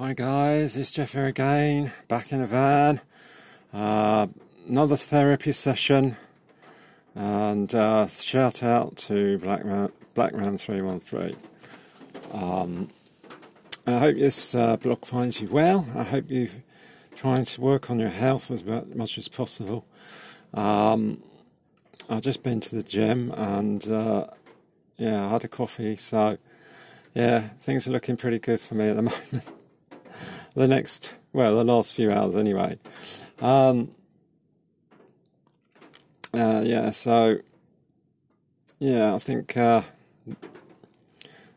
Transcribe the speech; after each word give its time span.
Hi 0.00 0.14
guys, 0.14 0.78
it's 0.78 0.92
Jeff 0.92 1.12
here 1.12 1.26
again, 1.26 1.92
back 2.08 2.32
in 2.32 2.40
the 2.40 2.46
van. 2.46 3.02
Uh, 3.70 4.28
another 4.66 4.96
therapy 4.96 5.52
session, 5.52 6.16
and 7.14 7.74
uh, 7.74 8.06
shout 8.06 8.62
out 8.62 8.96
to 8.96 9.36
Black 9.40 9.62
Ram, 9.62 9.92
Black 10.14 10.32
Ram 10.32 10.56
313. 10.56 11.36
Um, 12.32 12.88
I 13.86 13.98
hope 13.98 14.16
this 14.16 14.54
uh, 14.54 14.78
blog 14.78 15.04
finds 15.04 15.42
you 15.42 15.48
well. 15.48 15.86
I 15.94 16.04
hope 16.04 16.30
you're 16.30 16.48
trying 17.14 17.44
to 17.44 17.60
work 17.60 17.90
on 17.90 18.00
your 18.00 18.08
health 18.08 18.50
as 18.50 18.64
much 18.64 19.18
as 19.18 19.28
possible. 19.28 19.84
Um, 20.54 21.22
I've 22.08 22.22
just 22.22 22.42
been 22.42 22.60
to 22.60 22.74
the 22.74 22.82
gym 22.82 23.34
and 23.36 23.86
uh, 23.86 24.28
yeah, 24.96 25.26
I 25.26 25.28
had 25.28 25.44
a 25.44 25.48
coffee, 25.48 25.98
so 25.98 26.38
yeah, 27.12 27.40
things 27.40 27.86
are 27.86 27.90
looking 27.90 28.16
pretty 28.16 28.38
good 28.38 28.60
for 28.60 28.76
me 28.76 28.88
at 28.88 28.96
the 28.96 29.02
moment 29.34 29.59
the 30.54 30.68
next, 30.68 31.14
well, 31.32 31.56
the 31.56 31.64
last 31.64 31.94
few 31.94 32.10
hours 32.10 32.36
anyway. 32.36 32.78
Um, 33.40 33.90
uh, 36.34 36.62
yeah, 36.64 36.90
so 36.90 37.38
yeah, 38.78 39.14
I 39.14 39.18
think 39.18 39.56
uh, 39.56 39.82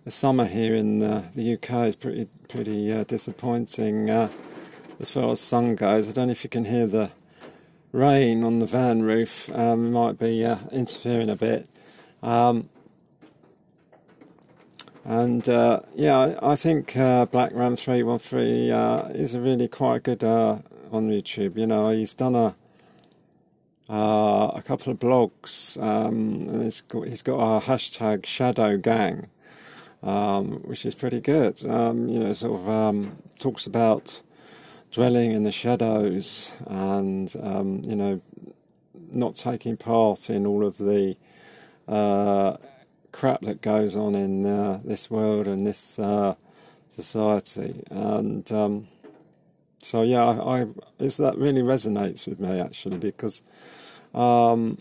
the 0.04 0.12
summer 0.12 0.46
here 0.46 0.76
in 0.76 1.02
uh, 1.02 1.30
the 1.36 1.54
UK 1.54 1.88
is 1.88 1.96
pretty 1.96 2.28
pretty 2.50 2.92
uh, 2.92 3.04
disappointing 3.04 4.10
uh, 4.10 4.30
as 5.00 5.10
far 5.10 5.32
as 5.32 5.40
sun 5.40 5.76
goes. 5.76 6.08
I 6.08 6.12
don't 6.12 6.28
know 6.28 6.32
if 6.32 6.44
you 6.44 6.50
can 6.50 6.66
hear 6.66 6.88
the 6.88 7.12
rain 7.92 8.44
on 8.44 8.60
the 8.60 8.66
van 8.66 9.04
roof. 9.04 9.50
Um, 9.54 9.92
might 9.92 10.18
be 10.18 10.44
uh, 10.46 10.58
interfering 10.72 11.30
a 11.30 11.36
bit. 11.36 11.70
Um, 12.22 12.70
and 15.04 15.48
uh, 15.50 15.82
yeah, 15.96 16.38
I, 16.42 16.56
think 16.56 16.96
uh, 16.96 17.26
Black 17.26 17.52
Ram 17.54 17.76
three 17.76 18.04
one 18.04 18.20
three 18.20 18.72
uh, 18.72 19.08
is 19.10 19.34
a 19.34 19.42
really 19.42 19.68
quite 19.68 20.04
good 20.04 20.24
uh, 20.24 20.60
on 20.92 21.10
YouTube. 21.10 21.58
You 21.58 21.68
know, 21.68 21.90
he's 21.90 22.16
done 22.16 22.36
a 22.36 22.56
uh, 23.90 24.52
a 24.56 24.62
couple 24.62 24.92
of 24.92 25.00
blogs. 25.00 25.82
Um, 25.82 26.48
and 26.50 26.64
he's 26.64 26.82
got, 26.82 27.08
he's 27.08 27.22
got 27.22 27.36
a 27.36 27.66
hashtag 27.66 28.26
Shadow 28.26 28.78
Gang, 28.78 29.28
um, 30.02 30.62
which 30.64 30.86
is 30.86 30.96
pretty 30.96 31.20
good. 31.20 31.66
Um, 31.66 32.08
you 32.08 32.20
know, 32.20 32.34
sort 32.34 32.62
of 32.62 32.70
um, 32.70 33.18
talks 33.38 33.68
about 33.68 34.22
dwelling 34.92 35.32
in 35.32 35.44
the 35.44 35.52
shadows 35.52 36.52
and 36.68 37.36
um, 37.42 37.82
you 37.84 37.96
know 37.96 38.22
not 39.12 39.36
taking 39.36 39.76
part 39.76 40.30
in 40.30 40.46
all 40.46 40.66
of 40.66 40.78
the 40.78 41.16
uh, 41.88 42.56
crap 43.14 43.42
that 43.42 43.62
goes 43.62 43.96
on 43.96 44.16
in 44.16 44.46
uh, 44.46 44.82
this 44.84 45.10
world 45.10 45.48
and 45.48 45.66
this 45.66 45.98
uh, 45.98 46.36
society. 46.96 47.84
And 47.90 48.52
um, 48.52 48.88
so, 49.82 50.02
yeah, 50.02 50.26
I, 50.26 50.64
I 50.64 50.68
is 51.00 51.18
that 51.18 51.38
really 51.38 51.62
resonates 51.62 52.28
with 52.28 52.42
me 52.42 52.60
actually 52.60 52.98
because, 52.98 53.44
um, 54.14 54.78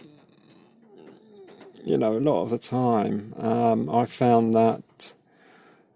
you 1.84 1.96
know, 1.96 2.16
a 2.16 2.20
lot 2.20 2.42
of 2.42 2.50
the 2.50 2.58
time 2.58 3.34
um, 3.38 3.88
I 3.88 4.06
found 4.06 4.54
that, 4.54 5.14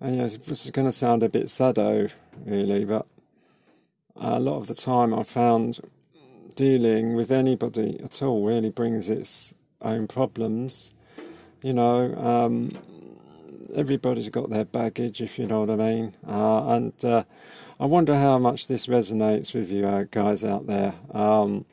and, 0.00 0.14
you 0.14 0.22
know, 0.22 0.28
this 0.28 0.64
is 0.64 0.70
going 0.70 0.86
to 0.86 0.92
sound 0.92 1.22
a 1.22 1.28
bit 1.28 1.50
sado, 1.50 2.08
really, 2.44 2.84
but 2.84 3.06
a 4.14 4.38
lot 4.38 4.58
of 4.58 4.66
the 4.66 4.74
time 4.74 5.12
I 5.14 5.22
found 5.22 5.80
dealing 6.54 7.14
with 7.14 7.30
anybody 7.30 8.00
at 8.02 8.22
all 8.22 8.44
really 8.44 8.70
brings 8.70 9.08
its 9.08 9.54
own 9.82 10.06
problems 10.06 10.92
you 11.66 11.72
know, 11.72 12.14
um, 12.14 12.70
everybody's 13.74 14.28
got 14.28 14.50
their 14.50 14.64
baggage, 14.64 15.20
if 15.20 15.36
you 15.36 15.48
know 15.48 15.64
what 15.64 15.70
I 15.70 15.74
mean. 15.74 16.14
Uh, 16.24 16.68
and 16.68 17.04
uh, 17.04 17.24
I 17.80 17.86
wonder 17.86 18.14
how 18.14 18.38
much 18.38 18.68
this 18.68 18.86
resonates 18.86 19.52
with 19.52 19.72
you 19.72 19.84
uh, 19.84 20.04
guys 20.08 20.44
out 20.44 20.68
there. 20.68 20.94
Um, 21.10 21.64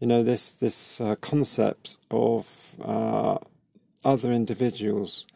you 0.00 0.06
know, 0.06 0.22
this 0.22 0.50
this 0.50 0.98
uh, 0.98 1.16
concept 1.16 1.98
of 2.10 2.74
uh, 2.82 3.36
other 4.02 4.32
individuals 4.32 5.26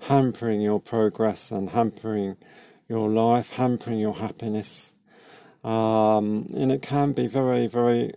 hampering 0.00 0.60
your 0.60 0.78
progress 0.78 1.50
and 1.50 1.70
hampering 1.70 2.36
your 2.86 3.08
life, 3.08 3.52
hampering 3.52 3.98
your 3.98 4.16
happiness. 4.16 4.92
Um, 5.64 6.48
and 6.54 6.70
it 6.70 6.82
can 6.82 7.12
be 7.12 7.26
very, 7.26 7.66
very 7.66 8.12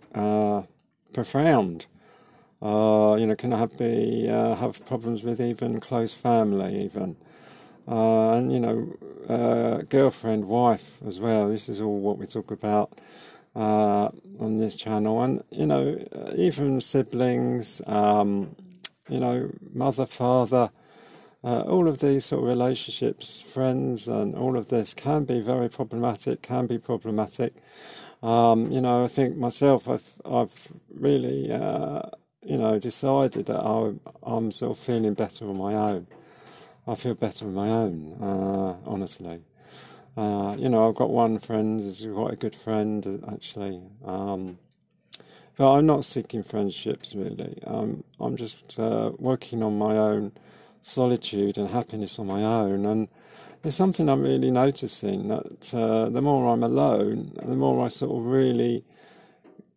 profound 1.14 1.86
uh, 2.62 3.16
you 3.18 3.26
know, 3.26 3.34
can 3.34 3.52
have 3.52 3.76
be 3.76 4.28
uh, 4.28 4.54
have 4.54 4.84
problems 4.86 5.24
with 5.24 5.40
even 5.40 5.80
close 5.80 6.14
family, 6.14 6.84
even, 6.84 7.16
uh, 7.88 8.32
and 8.32 8.52
you 8.52 8.60
know, 8.60 8.96
uh, 9.28 9.82
girlfriend, 9.88 10.44
wife 10.44 10.98
as 11.06 11.18
well. 11.18 11.48
This 11.48 11.68
is 11.68 11.80
all 11.80 11.98
what 11.98 12.18
we 12.18 12.26
talk 12.26 12.52
about 12.52 13.00
uh, 13.56 14.10
on 14.38 14.58
this 14.58 14.76
channel, 14.76 15.20
and 15.22 15.42
you 15.50 15.66
know, 15.66 15.98
even 16.36 16.80
siblings, 16.80 17.82
um, 17.86 18.54
you 19.08 19.18
know, 19.20 19.50
mother, 19.72 20.06
father. 20.06 20.70
Uh, 21.44 21.62
all 21.62 21.88
of 21.88 21.98
these 21.98 22.26
sort 22.26 22.40
of 22.40 22.48
relationships, 22.48 23.42
friends, 23.42 24.06
and 24.06 24.36
all 24.36 24.56
of 24.56 24.68
this 24.68 24.94
can 24.94 25.24
be 25.24 25.40
very 25.40 25.68
problematic. 25.68 26.40
Can 26.40 26.68
be 26.68 26.78
problematic. 26.78 27.54
Um, 28.22 28.70
you 28.70 28.80
know, 28.80 29.04
I 29.04 29.08
think 29.08 29.36
myself, 29.36 29.88
I've 29.88 30.12
I've 30.24 30.72
really 30.94 31.50
you 32.42 32.58
know, 32.58 32.78
decided 32.78 33.46
that 33.46 33.60
I, 33.60 33.92
I'm 34.22 34.50
sort 34.50 34.72
of 34.72 34.78
feeling 34.78 35.14
better 35.14 35.48
on 35.48 35.58
my 35.58 35.74
own. 35.74 36.06
I 36.86 36.94
feel 36.96 37.14
better 37.14 37.46
on 37.46 37.54
my 37.54 37.68
own, 37.68 38.16
uh, 38.20 38.76
honestly. 38.84 39.40
Uh, 40.16 40.56
you 40.58 40.68
know, 40.68 40.88
I've 40.88 40.96
got 40.96 41.10
one 41.10 41.38
friend 41.38 41.80
who's 41.80 42.06
quite 42.12 42.34
a 42.34 42.36
good 42.36 42.54
friend, 42.54 43.24
actually. 43.32 43.82
Um, 44.04 44.58
but 45.56 45.72
I'm 45.72 45.86
not 45.86 46.04
seeking 46.04 46.42
friendships, 46.42 47.14
really. 47.14 47.62
Um, 47.66 48.04
I'm 48.18 48.36
just 48.36 48.78
uh, 48.78 49.12
working 49.18 49.62
on 49.62 49.78
my 49.78 49.96
own 49.96 50.32
solitude 50.82 51.56
and 51.56 51.70
happiness 51.70 52.18
on 52.18 52.26
my 52.26 52.42
own. 52.42 52.84
And 52.84 53.08
there's 53.62 53.76
something 53.76 54.08
I'm 54.08 54.22
really 54.22 54.50
noticing 54.50 55.28
that 55.28 55.72
uh, 55.72 56.08
the 56.08 56.20
more 56.20 56.52
I'm 56.52 56.64
alone, 56.64 57.32
the 57.42 57.54
more 57.54 57.84
I 57.84 57.88
sort 57.88 58.18
of 58.18 58.26
really 58.26 58.84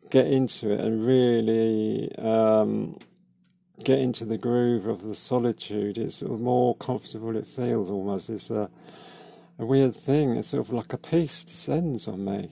get 0.10 0.28
into 0.28 0.72
it 0.72 0.80
and 0.80 1.06
really 1.06 2.16
um, 2.18 2.98
get 3.84 4.00
into 4.00 4.26
the 4.26 4.38
groove 4.38 4.86
of 4.86 5.04
the 5.04 5.16
solitude, 5.16 5.98
it's 5.98 6.18
sort 6.18 6.32
of 6.32 6.40
more 6.40 6.76
comfortable 6.76 7.36
it 7.36 7.48
feels 7.48 7.90
almost. 7.92 8.30
It's 8.30 8.50
a, 8.50 8.70
a 9.60 9.66
weird 9.66 9.96
thing. 9.96 10.36
It's 10.36 10.50
sort 10.50 10.66
of 10.66 10.74
like 10.74 10.94
a 10.94 10.98
peace 10.98 11.44
descends 11.44 12.08
on 12.08 12.24
me. 12.26 12.52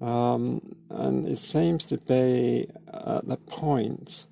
Um, 0.00 0.76
and 0.90 1.26
it 1.26 1.38
seems 1.38 1.84
to 1.86 1.98
be 1.98 2.68
at 2.92 3.26
the 3.26 3.36
point 3.36 4.26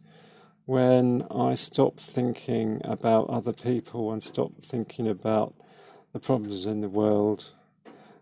when 0.66 1.26
I 1.30 1.54
stop 1.54 1.98
thinking 1.98 2.80
about 2.84 3.30
other 3.30 3.52
people 3.52 4.12
and 4.12 4.22
stop 4.22 4.52
thinking 4.62 5.08
about 5.08 5.54
the 6.12 6.20
problems 6.20 6.66
in 6.66 6.80
the 6.82 6.88
world 6.88 7.50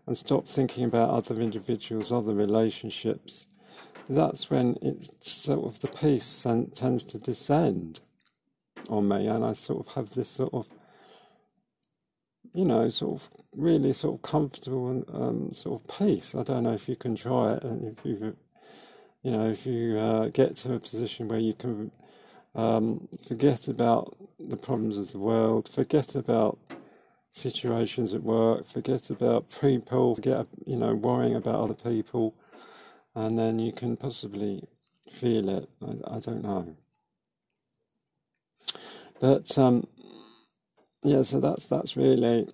and 0.07 0.17
stop 0.17 0.47
thinking 0.47 0.85
about 0.85 1.09
other 1.09 1.41
individuals, 1.41 2.11
other 2.11 2.33
relationships, 2.33 3.47
that's 4.09 4.49
when 4.49 4.77
it's 4.81 5.11
sort 5.25 5.65
of 5.65 5.79
the 5.81 5.87
peace 5.87 6.43
tends 6.43 7.03
to 7.05 7.17
descend 7.17 8.01
on 8.89 9.07
me, 9.07 9.27
and 9.27 9.45
I 9.45 9.53
sort 9.53 9.85
of 9.85 9.93
have 9.93 10.13
this 10.13 10.29
sort 10.29 10.53
of, 10.53 10.67
you 12.53 12.65
know, 12.65 12.89
sort 12.89 13.21
of 13.21 13.29
really 13.55 13.93
sort 13.93 14.15
of 14.15 14.21
comfortable 14.21 14.89
and 14.89 15.05
um, 15.13 15.53
sort 15.53 15.81
of 15.81 15.97
peace. 15.97 16.35
I 16.35 16.43
don't 16.43 16.63
know 16.63 16.73
if 16.73 16.89
you 16.89 16.95
can 16.95 17.15
try 17.15 17.53
it, 17.53 17.63
and 17.63 17.97
if 17.97 18.05
you, 18.05 18.35
you 19.23 19.31
know, 19.31 19.49
if 19.49 19.65
you 19.65 19.97
uh, 19.97 20.27
get 20.27 20.55
to 20.57 20.73
a 20.73 20.79
position 20.79 21.27
where 21.27 21.39
you 21.39 21.53
can 21.53 21.91
um, 22.55 23.07
forget 23.27 23.67
about 23.67 24.17
the 24.39 24.57
problems 24.57 24.97
of 24.97 25.11
the 25.11 25.19
world, 25.19 25.69
forget 25.69 26.15
about 26.15 26.57
situations 27.31 28.13
at 28.13 28.23
work, 28.23 28.67
forget 28.67 29.09
about 29.09 29.49
people, 29.61 30.15
forget, 30.15 30.47
you 30.65 30.75
know, 30.75 30.93
worrying 30.93 31.35
about 31.35 31.55
other 31.55 31.73
people 31.73 32.35
and 33.15 33.37
then 33.37 33.59
you 33.59 33.71
can 33.71 33.97
possibly 33.97 34.63
feel 35.09 35.49
it. 35.49 35.69
I, 35.81 36.15
I 36.15 36.19
don't 36.19 36.43
know. 36.43 36.75
But 39.19 39.57
um, 39.57 39.87
yeah, 41.03 41.23
so 41.23 41.39
that's 41.39 41.67
that's 41.67 41.97
really, 41.97 42.47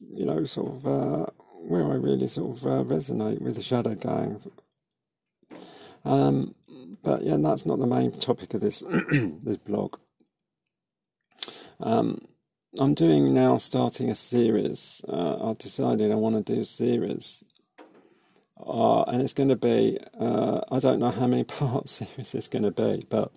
you 0.00 0.26
know, 0.26 0.44
sort 0.44 0.72
of 0.74 0.86
uh, 0.86 1.26
where 1.54 1.84
I 1.84 1.94
really 1.94 2.28
sort 2.28 2.56
of 2.56 2.66
uh, 2.66 2.84
resonate 2.94 3.40
with 3.40 3.56
the 3.56 3.62
Shadow 3.62 3.94
Gang. 3.94 4.40
Um, 6.04 6.54
but 7.02 7.22
yeah, 7.22 7.36
that's 7.38 7.66
not 7.66 7.78
the 7.78 7.86
main 7.86 8.12
topic 8.12 8.54
of 8.54 8.60
this 8.60 8.80
this 9.12 9.58
blog. 9.58 9.96
Um, 11.80 12.18
I'm 12.78 12.94
doing 12.94 13.34
now 13.34 13.58
starting 13.58 14.10
a 14.10 14.14
series. 14.14 15.00
Uh, 15.08 15.50
I've 15.50 15.58
decided 15.58 16.12
I 16.12 16.16
want 16.16 16.46
to 16.46 16.54
do 16.54 16.60
a 16.62 16.64
series 16.64 17.42
uh, 18.66 19.02
and 19.04 19.22
it's 19.22 19.32
going 19.32 19.48
to 19.48 19.56
be, 19.56 19.98
uh, 20.18 20.60
I 20.70 20.78
don't 20.80 21.00
know 21.00 21.10
how 21.10 21.26
many 21.26 21.44
part 21.58 21.88
series 21.88 22.34
it's 22.34 22.48
going 22.48 22.64
to 22.64 22.70
be, 22.70 23.04
but 23.08 23.32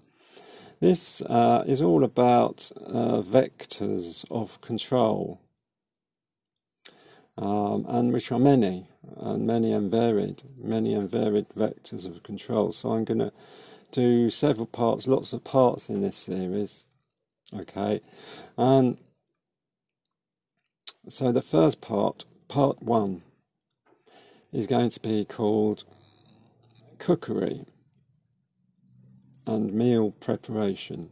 this 0.80 1.22
uh, 1.22 1.64
is 1.68 1.82
all 1.82 2.04
about 2.04 2.72
uh, 2.88 3.22
vectors 3.22 4.26
of 4.32 4.60
control. 4.62 5.40
um, 7.38 7.86
and 7.88 8.14
which 8.14 8.32
are 8.32 8.40
many, 8.40 8.88
and 9.18 9.48
many 9.48 9.74
and 9.74 9.90
varied, 9.90 10.44
many 10.58 10.94
and 10.94 11.10
varied 11.10 11.50
vectors 11.50 12.06
of 12.06 12.24
control. 12.24 12.72
So 12.72 12.92
I'm 12.94 13.06
going 13.06 13.20
to 13.20 13.32
do 13.92 14.30
several 14.30 14.68
parts, 14.68 15.08
lots 15.08 15.34
of 15.34 15.44
parts 15.44 15.90
in 15.90 16.02
this 16.02 16.18
series. 16.18 16.84
Okay, 17.56 18.02
and 18.58 18.98
so 21.10 21.32
the 21.32 21.42
first 21.42 21.82
part, 21.82 22.26
part 22.48 22.82
one, 22.82 23.22
is 24.54 24.68
going 24.68 24.90
to 24.92 25.00
be 25.00 25.26
called 25.26 25.84
cookery 27.00 27.66
and 29.48 29.74
meal 29.74 30.12
preparation. 30.12 31.10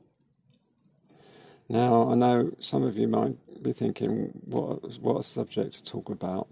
Now, 1.68 2.10
I 2.12 2.16
know 2.16 2.52
some 2.60 2.84
of 2.84 2.98
you 2.98 3.08
might 3.08 3.36
be 3.64 3.74
thinking, 3.74 4.32
what, 4.46 5.00
what 5.00 5.20
a 5.20 5.24
subject 5.24 5.74
to 5.74 5.84
talk 5.84 6.10
about. 6.10 6.48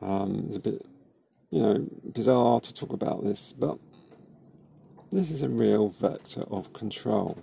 Um, 0.00 0.46
it's 0.48 0.56
a 0.56 0.60
bit, 0.60 0.86
you 1.50 1.60
know, 1.60 1.86
bizarre 2.12 2.60
to 2.60 2.72
talk 2.72 2.92
about 2.92 3.24
this, 3.24 3.52
but 3.52 3.78
this 5.10 5.30
is 5.30 5.42
a 5.42 5.48
real 5.48 5.88
vector 5.88 6.42
of 6.50 6.72
control. 6.72 7.38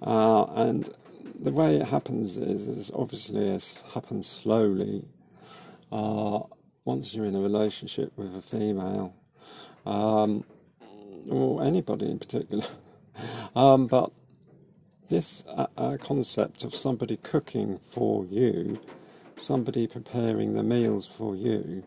Uh, 0.00 0.44
and 0.54 0.90
the 1.38 1.52
way 1.52 1.76
it 1.76 1.86
happens 1.86 2.36
is, 2.36 2.66
is 2.68 2.90
obviously 2.94 3.48
it 3.48 3.82
happens 3.94 4.26
slowly. 4.26 5.04
Uh, 5.92 6.40
once 6.84 7.14
you're 7.14 7.26
in 7.26 7.34
a 7.34 7.40
relationship 7.40 8.12
with 8.16 8.34
a 8.36 8.42
female, 8.42 9.14
um, 9.84 10.44
or 11.30 11.62
anybody 11.62 12.10
in 12.10 12.18
particular, 12.18 12.64
um, 13.56 13.86
but 13.86 14.10
this 15.08 15.44
uh, 15.48 15.66
uh, 15.76 15.96
concept 16.00 16.64
of 16.64 16.74
somebody 16.74 17.16
cooking 17.16 17.80
for 17.90 18.24
you, 18.26 18.80
somebody 19.36 19.86
preparing 19.86 20.54
the 20.54 20.62
meals 20.62 21.06
for 21.06 21.36
you, 21.36 21.84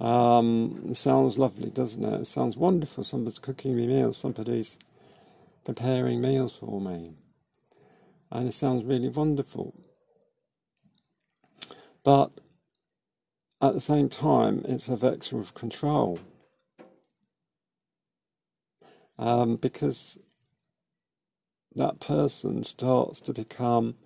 um, 0.00 0.94
sounds 0.94 1.38
lovely, 1.38 1.70
doesn't 1.70 2.02
it? 2.04 2.22
It 2.22 2.26
sounds 2.26 2.56
wonderful. 2.56 3.04
Somebody's 3.04 3.38
cooking 3.38 3.76
me 3.76 3.86
meals, 3.86 4.16
somebody's 4.16 4.78
preparing 5.64 6.20
meals 6.20 6.54
for 6.54 6.80
me. 6.80 7.14
And 8.30 8.48
it 8.48 8.54
sounds 8.54 8.84
really 8.84 9.08
wonderful. 9.08 9.74
But 12.04 12.30
at 13.60 13.74
the 13.74 13.80
same 13.80 14.08
time, 14.08 14.62
it's 14.66 14.88
a 14.88 14.96
vector 14.96 15.38
of 15.38 15.54
control. 15.54 16.18
Um, 19.18 19.56
because 19.56 20.18
that 21.74 22.00
person 22.00 22.62
starts 22.62 23.20
to 23.22 23.32
become 23.32 23.96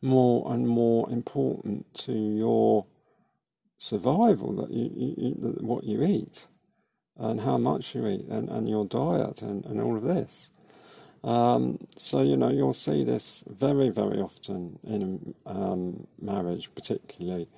more 0.00 0.52
and 0.52 0.68
more 0.68 1.10
important 1.10 1.92
to 1.94 2.12
your 2.12 2.86
survival 3.78 4.54
that 4.54 4.70
you, 4.70 4.90
you, 4.94 5.14
you, 5.16 5.32
what 5.60 5.84
you 5.84 6.04
eat 6.04 6.46
and 7.16 7.40
how 7.40 7.58
much 7.58 7.94
you 7.94 8.06
eat 8.06 8.26
and, 8.28 8.48
and 8.48 8.68
your 8.68 8.84
diet 8.84 9.42
and, 9.42 9.64
and 9.64 9.80
all 9.80 9.96
of 9.96 10.04
this. 10.04 10.50
Um, 11.24 11.78
so, 11.96 12.22
you 12.22 12.36
know, 12.36 12.50
you'll 12.50 12.74
see 12.74 13.02
this 13.02 13.42
very, 13.48 13.88
very 13.88 14.20
often 14.20 14.78
in 14.84 15.34
um, 15.46 16.06
marriage, 16.20 16.70
particularly, 16.74 17.48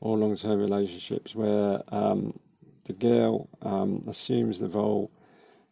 or 0.00 0.16
long 0.16 0.36
term 0.36 0.60
relationships 0.60 1.34
where 1.34 1.82
um, 1.88 2.38
the 2.84 2.92
girl 2.94 3.48
um, 3.60 4.04
assumes 4.06 4.60
the 4.60 4.68
role 4.68 5.10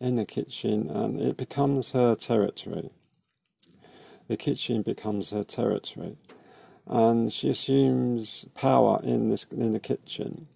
in 0.01 0.17
the 0.17 0.27
kitchen 0.27 0.91
and 0.91 1.21
it 1.21 1.37
becomes 1.37 1.93
her 1.93 2.15
territory 2.15 2.91
the 4.29 4.37
kitchen 4.37 4.83
becomes 4.83 5.31
her 5.31 5.45
territory, 5.45 6.17
and 6.87 7.33
she 7.33 7.49
assumes 7.51 8.45
power 8.55 9.01
in 9.03 9.29
this 9.29 9.47
in 9.51 9.73
the 9.73 9.81
kitchen. 9.81 10.49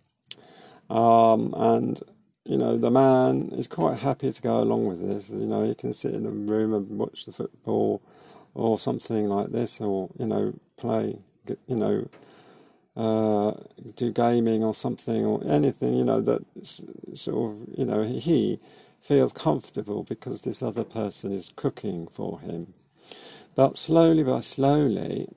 Um, 0.89 1.55
and 1.57 2.01
you 2.51 2.59
know 2.59 2.77
the 2.77 2.91
man 2.91 3.51
is 3.53 3.69
quite 3.69 3.99
happy 4.01 4.33
to 4.33 4.43
go 4.43 4.61
along 4.61 4.87
with 4.87 5.01
this. 5.07 5.31
You 5.31 5.47
know 5.47 5.65
he 5.65 5.75
can 5.75 5.95
sit 5.95 6.15
in 6.15 6.25
the 6.25 6.31
room 6.31 6.75
and 6.75 6.99
watch 6.99 7.25
the 7.25 7.33
football, 7.33 8.03
or 8.55 8.79
something 8.79 9.29
like 9.29 9.53
this, 9.53 9.81
or 9.81 10.11
you 10.19 10.27
know 10.27 10.55
play. 10.77 11.19
You 11.67 11.77
know. 11.77 12.09
Uh, 12.97 13.55
do 13.97 14.13
gaming 14.13 14.63
or 14.65 14.75
something 14.75 15.25
or 15.25 15.41
anything, 15.47 15.95
you 15.95 16.05
know, 16.05 16.21
that 16.21 16.43
sort 17.15 17.53
of, 17.53 17.79
you 17.79 17.85
know, 17.85 18.03
he 18.03 18.59
feels 19.01 19.33
comfortable 19.33 20.03
because 20.03 20.43
this 20.43 20.63
other 20.63 20.85
person 20.85 21.33
is 21.33 21.53
cooking 21.57 22.09
for 22.09 22.41
him. 22.41 22.75
But 23.55 23.79
slowly 23.79 24.23
by 24.25 24.41
slowly, 24.41 25.29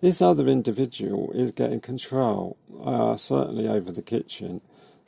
this 0.00 0.20
other 0.20 0.48
individual 0.48 1.30
is 1.32 1.52
getting 1.52 1.80
control, 1.80 2.56
uh, 2.84 3.16
certainly 3.16 3.68
over 3.68 3.92
the 3.92 4.02
kitchen, 4.02 4.60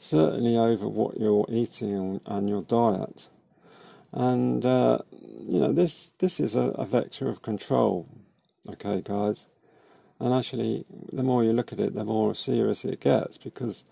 certainly 0.02 0.56
over 0.56 0.88
what 0.88 1.16
you're 1.18 1.46
eating 1.48 2.20
and 2.26 2.48
your 2.48 2.62
diet. 2.62 3.28
And, 4.12 4.66
uh, 4.66 4.98
you 5.12 5.60
know, 5.60 5.72
this, 5.72 6.12
this 6.18 6.40
is 6.40 6.56
a, 6.56 6.70
a 6.74 6.84
vector 6.84 7.28
of 7.28 7.40
control, 7.40 8.08
okay, 8.68 9.00
guys? 9.00 9.46
And 10.18 10.34
actually, 10.34 10.84
the 11.12 11.22
more 11.22 11.44
you 11.44 11.52
look 11.52 11.72
at 11.72 11.78
it, 11.78 11.94
the 11.94 12.04
more 12.04 12.34
serious 12.34 12.84
it 12.84 12.98
gets 13.00 13.38
because 13.38 13.84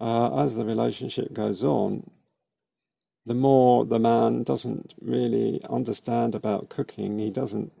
uh, 0.00 0.44
as 0.44 0.54
the 0.54 0.64
relationship 0.64 1.32
goes 1.32 1.64
on, 1.64 2.08
the 3.26 3.34
more 3.34 3.84
the 3.84 3.98
man 3.98 4.44
doesn't 4.44 4.94
really 5.00 5.60
understand 5.68 6.36
about 6.36 6.68
cooking, 6.68 7.18
he 7.18 7.30
doesn't 7.30 7.72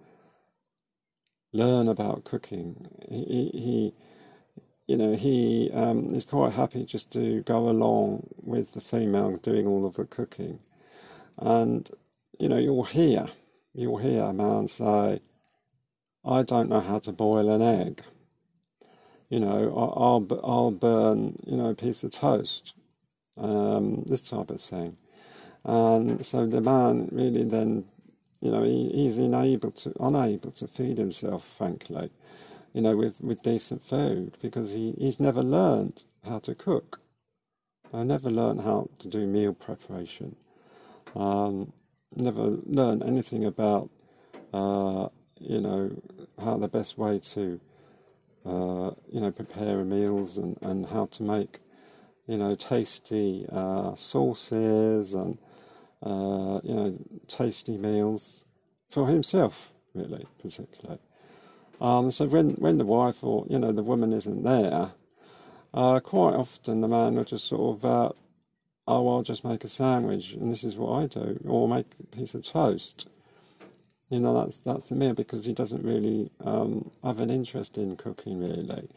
learn 1.52 1.86
about 1.86 2.24
cooking. 2.24 2.88
He, 3.08 3.50
he 3.54 3.94
you 4.90 4.96
know, 4.96 5.14
he 5.14 5.70
um, 5.72 6.12
is 6.12 6.24
quite 6.24 6.54
happy 6.54 6.84
just 6.84 7.12
to 7.12 7.42
go 7.44 7.68
along 7.68 8.26
with 8.42 8.72
the 8.72 8.80
female 8.80 9.36
doing 9.36 9.64
all 9.64 9.86
of 9.86 9.94
the 9.94 10.04
cooking. 10.04 10.58
And, 11.38 11.88
you 12.40 12.48
know, 12.48 12.58
you'll 12.58 12.82
hear, 12.82 13.28
you'll 13.72 13.98
hear 13.98 14.24
a 14.24 14.32
man 14.32 14.66
say, 14.66 15.20
I 16.24 16.42
don't 16.42 16.68
know 16.68 16.80
how 16.80 16.98
to 16.98 17.12
boil 17.12 17.48
an 17.48 17.62
egg. 17.62 18.02
You 19.28 19.38
know, 19.38 19.72
I'll, 19.76 20.26
I'll 20.42 20.72
burn, 20.72 21.38
you 21.46 21.56
know, 21.56 21.70
a 21.70 21.76
piece 21.76 22.02
of 22.02 22.10
toast. 22.10 22.74
Um, 23.36 24.02
this 24.08 24.28
type 24.28 24.50
of 24.50 24.60
thing. 24.60 24.96
And 25.64 26.26
so 26.26 26.46
the 26.46 26.60
man 26.60 27.08
really 27.12 27.44
then, 27.44 27.84
you 28.40 28.50
know, 28.50 28.64
he, 28.64 28.90
he's 28.92 29.18
unable 29.18 29.70
to, 29.70 29.94
unable 30.00 30.50
to 30.50 30.66
feed 30.66 30.98
himself, 30.98 31.46
frankly, 31.46 32.10
you 32.72 32.80
know, 32.80 32.96
with, 32.96 33.20
with 33.20 33.42
decent 33.42 33.84
food 33.84 34.34
because 34.40 34.72
he, 34.72 34.94
he's 34.98 35.20
never 35.20 35.42
learned 35.42 36.04
how 36.24 36.38
to 36.40 36.54
cook. 36.54 37.00
I 37.92 38.04
never 38.04 38.30
learned 38.30 38.62
how 38.62 38.88
to 39.00 39.08
do 39.08 39.26
meal 39.26 39.52
preparation. 39.52 40.36
Um, 41.14 41.72
never 42.14 42.58
learned 42.64 43.02
anything 43.02 43.44
about, 43.44 43.90
uh, 44.52 45.08
you 45.40 45.60
know, 45.60 46.00
how 46.42 46.56
the 46.56 46.68
best 46.68 46.96
way 46.96 47.18
to, 47.18 47.60
uh, 48.46 48.90
you 49.10 49.20
know, 49.20 49.32
prepare 49.32 49.84
meals 49.84 50.38
and, 50.38 50.56
and 50.62 50.86
how 50.86 51.06
to 51.06 51.22
make, 51.22 51.58
you 52.26 52.36
know, 52.36 52.54
tasty 52.54 53.46
uh, 53.50 53.94
sauces 53.94 55.14
and 55.14 55.38
uh, 56.02 56.60
you 56.62 56.74
know, 56.74 56.98
tasty 57.28 57.76
meals 57.76 58.44
for 58.88 59.08
himself, 59.08 59.72
really, 59.94 60.26
particularly. 60.40 61.00
Um, 61.80 62.10
so 62.10 62.26
when, 62.26 62.50
when 62.52 62.78
the 62.78 62.84
wife 62.84 63.24
or, 63.24 63.46
you 63.48 63.58
know, 63.58 63.72
the 63.72 63.82
woman 63.82 64.12
isn't 64.12 64.42
there, 64.42 64.92
uh, 65.72 66.00
quite 66.00 66.34
often 66.34 66.80
the 66.80 66.88
man 66.88 67.14
will 67.14 67.24
just 67.24 67.46
sort 67.46 67.78
of, 67.78 67.84
uh, 67.84 68.12
oh, 68.86 69.08
I'll 69.08 69.22
just 69.22 69.44
make 69.44 69.64
a 69.64 69.68
sandwich 69.68 70.32
and 70.32 70.52
this 70.52 70.64
is 70.64 70.76
what 70.76 71.02
I 71.02 71.06
do, 71.06 71.40
or 71.46 71.68
make 71.68 71.86
a 72.02 72.16
piece 72.16 72.34
of 72.34 72.44
toast. 72.44 73.08
You 74.10 74.18
know, 74.18 74.34
that's 74.42 74.56
that's 74.58 74.88
the 74.88 74.96
meal 74.96 75.14
because 75.14 75.44
he 75.44 75.52
doesn't 75.52 75.84
really 75.84 76.32
um, 76.44 76.90
have 77.04 77.20
an 77.20 77.30
interest 77.30 77.78
in 77.78 77.96
cooking, 77.96 78.40
really. 78.40 78.88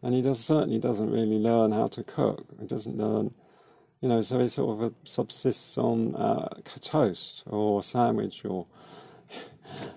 And 0.00 0.14
he 0.14 0.22
does 0.22 0.38
certainly 0.38 0.78
doesn't 0.78 1.10
really 1.10 1.40
learn 1.40 1.72
how 1.72 1.88
to 1.88 2.04
cook. 2.04 2.46
He 2.60 2.68
doesn't 2.68 2.96
learn 2.96 3.34
you 4.00 4.08
know, 4.08 4.22
so 4.22 4.38
he 4.38 4.48
sort 4.48 4.82
of 4.82 4.94
subsists 5.04 5.76
on 5.76 6.16
uh, 6.16 6.48
toast 6.80 7.42
or 7.46 7.82
sandwich 7.82 8.44
or, 8.44 8.66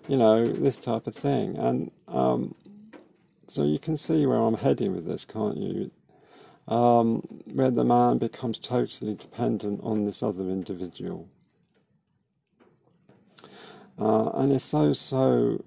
you 0.07 0.17
know, 0.17 0.45
this 0.45 0.77
type 0.77 1.07
of 1.07 1.15
thing. 1.15 1.57
And 1.57 1.91
um, 2.07 2.55
so 3.47 3.63
you 3.63 3.79
can 3.79 3.97
see 3.97 4.25
where 4.25 4.37
I'm 4.37 4.57
heading 4.57 4.95
with 4.95 5.05
this, 5.05 5.25
can't 5.25 5.57
you? 5.57 5.91
Um, 6.67 7.19
where 7.45 7.71
the 7.71 7.83
man 7.83 8.17
becomes 8.17 8.57
totally 8.57 9.15
dependent 9.15 9.81
on 9.83 10.05
this 10.05 10.23
other 10.23 10.43
individual. 10.43 11.27
Uh, 13.99 14.29
and 14.33 14.51
it's 14.51 14.63
so, 14.63 14.93
so 14.93 15.63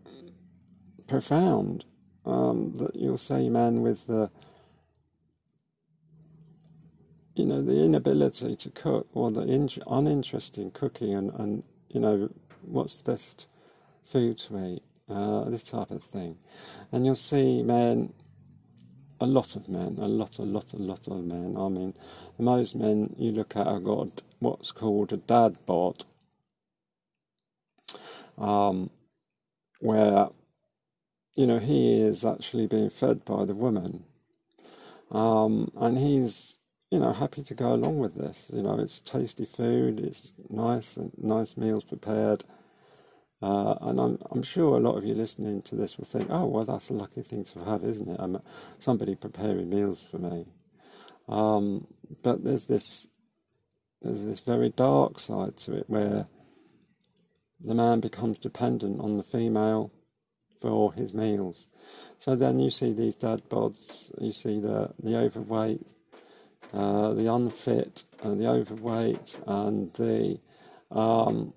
profound 1.07 1.85
um, 2.25 2.73
that 2.77 2.97
you'll 2.97 3.19
see 3.19 3.49
men 3.49 3.83
with 3.83 4.07
the 4.07 4.31
you 7.37 7.45
know, 7.45 7.63
the 7.63 7.85
inability 7.85 8.57
to 8.57 8.71
cook 8.71 9.07
or 9.13 9.31
the 9.31 9.43
in- 9.43 9.69
uninterest 9.87 10.57
in 10.57 10.71
cooking 10.71 11.15
and, 11.15 11.31
and, 11.35 11.63
you 11.91 12.01
know, 12.01 12.31
what's 12.63 12.95
the 12.95 13.13
best 13.13 13.47
food 14.07 14.39
to 14.39 14.59
eat. 14.67 14.83
uh, 15.09 15.45
this 15.45 15.63
type 15.63 15.91
of 15.91 16.03
thing. 16.03 16.37
And 16.93 17.05
you'll 17.07 17.15
see 17.15 17.63
men, 17.63 18.13
a 19.21 19.27
lot 19.27 19.57
of 19.57 19.69
men, 19.69 19.99
a 20.01 20.09
lot, 20.09 20.39
a 20.39 20.43
lot, 20.43 20.73
a 20.73 20.77
lot 20.77 21.07
of 21.07 21.25
men. 21.25 21.57
I 21.59 21.69
mean, 21.69 21.95
most 22.39 22.75
men 22.75 23.15
you 23.19 23.33
look 23.33 23.57
at 23.57 23.67
have 23.67 23.85
got 23.85 24.23
what's 24.41 24.73
called 24.73 25.13
a 25.13 25.17
dad 25.17 25.57
bod, 25.67 26.05
um, 28.39 28.91
where, 29.81 30.29
you 31.35 31.47
know, 31.47 31.59
he 31.59 32.01
is 32.01 32.25
actually 32.25 32.67
being 32.67 32.91
fed 32.91 33.25
by 33.25 33.45
the 33.45 33.55
woman. 33.55 34.05
Um, 35.11 35.71
and 35.77 35.99
he's 35.99 36.59
you 36.91 37.01
know, 37.01 37.13
happy 37.13 37.43
to 37.43 37.55
go 37.55 37.75
along 37.75 37.99
with 37.99 38.15
this. 38.15 38.51
You 38.53 38.63
know, 38.63 38.79
it's 38.79 39.01
tasty 39.01 39.45
food, 39.45 40.01
it's 40.01 40.33
nice 40.49 40.97
and 40.97 41.13
nice 41.19 41.57
meals 41.57 41.85
prepared. 41.85 42.45
Uh, 43.43 43.75
and 43.83 44.01
I'm 44.01 44.19
I'm 44.31 44.43
sure 44.43 44.77
a 44.77 44.81
lot 44.81 44.97
of 44.97 45.05
you 45.05 45.15
listening 45.15 45.61
to 45.63 45.75
this 45.75 45.99
will 45.99 46.07
think, 46.07 46.29
oh 46.31 46.47
well, 46.47 46.65
that's 46.65 46.89
a 46.89 46.95
lucky 46.95 47.23
thing 47.23 47.45
to 47.45 47.65
have, 47.65 47.85
isn't 47.85 48.09
it? 48.09 48.17
I'm 48.19 48.41
somebody 48.79 49.15
preparing 49.15 49.69
meals 49.69 50.03
for 50.03 50.19
me. 50.19 50.47
Um, 51.29 51.87
but 52.23 52.45
there's 52.45 52.65
this 52.65 53.07
there's 54.01 54.25
this 54.25 54.41
very 54.41 54.71
dark 54.71 55.21
side 55.21 55.57
to 55.59 55.75
it 55.75 55.85
where 55.89 56.27
the 57.61 57.75
man 57.75 58.01
becomes 58.01 58.39
dependent 58.39 59.01
on 59.01 59.17
the 59.17 59.23
female 59.23 59.91
for 60.61 60.93
his 60.93 61.13
meals. 61.13 61.67
So 62.19 62.37
then 62.37 62.59
you 62.59 62.71
see 62.71 62.93
these 62.93 63.15
dad 63.15 63.49
bods, 63.51 64.11
you 64.19 64.33
see 64.33 64.61
the 64.61 64.95
the 65.03 65.17
overweight, 65.17 65.89
uh, 66.73 67.13
the 67.13 67.31
unfit, 67.33 68.05
and 68.23 68.41
the 68.41 68.49
overweight, 68.49 69.39
and 69.47 69.93
the 69.95 70.39
um, 70.91 71.53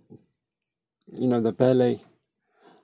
you 1.13 1.27
know 1.27 1.41
the 1.41 1.51
belly. 1.51 2.01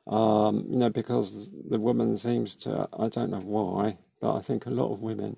Um, 0.08 0.66
you 0.70 0.78
know 0.78 0.90
because 0.90 1.50
the 1.68 1.80
woman 1.80 2.18
seems 2.18 2.56
to 2.58 2.88
I 2.98 3.08
don't 3.08 3.32
know 3.32 3.40
why, 3.40 3.98
but 4.22 4.36
I 4.36 4.42
think 4.42 4.66
a 4.66 4.70
lot 4.70 4.92
of 4.94 5.02
women 5.02 5.38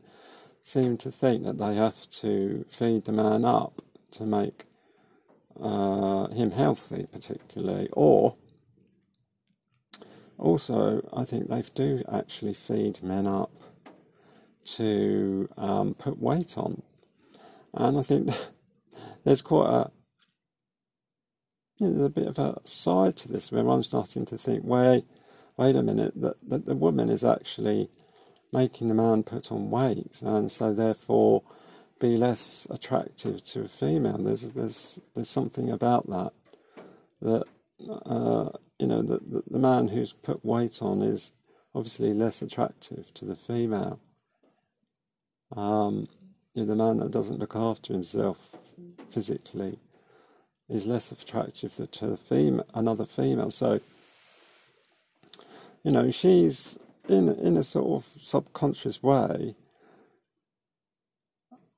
seem 0.61 0.97
to 0.97 1.11
think 1.11 1.43
that 1.45 1.57
they 1.57 1.75
have 1.75 2.09
to 2.09 2.65
feed 2.69 3.05
the 3.05 3.13
man 3.13 3.45
up 3.45 3.81
to 4.11 4.23
make 4.25 4.65
uh, 5.61 6.27
him 6.27 6.51
healthy, 6.51 7.07
particularly, 7.11 7.89
or 7.93 8.35
also 10.37 11.07
I 11.13 11.23
think 11.23 11.49
they 11.49 11.63
do 11.73 12.03
actually 12.11 12.53
feed 12.53 13.01
men 13.01 13.25
up 13.25 13.51
to 14.75 15.47
um, 15.57 15.93
put 15.93 16.19
weight 16.21 16.57
on. 16.57 16.81
And 17.73 17.97
I 17.97 18.01
think 18.01 18.29
there's 19.23 19.41
quite 19.41 19.69
a 19.69 19.91
there's 21.79 22.01
a 22.01 22.09
bit 22.09 22.27
of 22.27 22.39
a 22.39 22.59
side 22.63 23.15
to 23.17 23.27
this 23.27 23.51
where 23.51 23.67
I'm 23.67 23.83
starting 23.83 24.25
to 24.27 24.37
think, 24.37 24.63
wait, 24.63 25.05
wait 25.57 25.75
a 25.75 25.83
minute, 25.83 26.13
that, 26.15 26.37
that 26.49 26.65
the 26.65 26.75
woman 26.75 27.09
is 27.09 27.23
actually 27.23 27.89
making 28.51 28.87
the 28.87 28.93
man 28.93 29.23
put 29.23 29.51
on 29.51 29.69
weight, 29.69 30.21
and 30.21 30.51
so 30.51 30.73
therefore 30.73 31.43
be 31.99 32.15
less 32.15 32.67
attractive 32.69 33.43
to 33.45 33.61
a 33.61 33.67
female. 33.67 34.17
There's 34.17 34.41
there's 34.41 34.99
there's 35.15 35.29
something 35.29 35.69
about 35.69 36.09
that 36.09 36.33
that 37.21 37.43
uh, 38.05 38.49
you 38.79 38.87
know 38.87 39.01
that 39.01 39.31
the, 39.31 39.43
the 39.49 39.59
man 39.59 39.89
who's 39.89 40.13
put 40.13 40.45
weight 40.45 40.81
on 40.81 41.01
is 41.01 41.33
obviously 41.75 42.13
less 42.13 42.41
attractive 42.41 43.13
to 43.15 43.25
the 43.25 43.35
female. 43.35 43.99
Um, 45.55 46.07
you 46.53 46.63
know, 46.63 46.67
the 46.67 46.75
man 46.75 46.97
that 46.97 47.11
doesn't 47.11 47.39
look 47.39 47.55
after 47.55 47.93
himself 47.93 48.49
physically 49.09 49.79
is 50.69 50.85
less 50.85 51.11
attractive 51.11 51.75
to 51.75 52.07
the 52.07 52.17
female, 52.17 52.65
another 52.73 53.05
female. 53.05 53.51
So, 53.51 53.79
you 55.83 55.91
know, 55.91 56.11
she's 56.11 56.77
in 57.07 57.29
in 57.29 57.57
a 57.57 57.63
sort 57.63 58.03
of 58.03 58.21
subconscious 58.21 59.01
way 59.01 59.55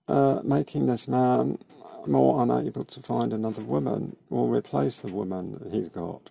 uh, 0.09 0.41
making 0.43 0.87
this 0.87 1.07
man 1.07 1.59
more 2.07 2.41
unable 2.41 2.83
to 2.83 3.01
find 3.01 3.31
another 3.31 3.61
woman 3.61 4.15
or 4.29 4.47
replace 4.53 4.99
the 4.99 5.11
woman 5.11 5.59
that 5.59 5.71
he's 5.71 5.89
got 5.89 6.29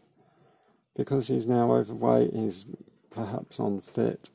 because 0.97 1.29
he's 1.29 1.47
now 1.47 1.73
overweight. 1.73 2.35
He's 2.35 2.67
perhaps 3.11 3.59
unfit. 3.59 4.31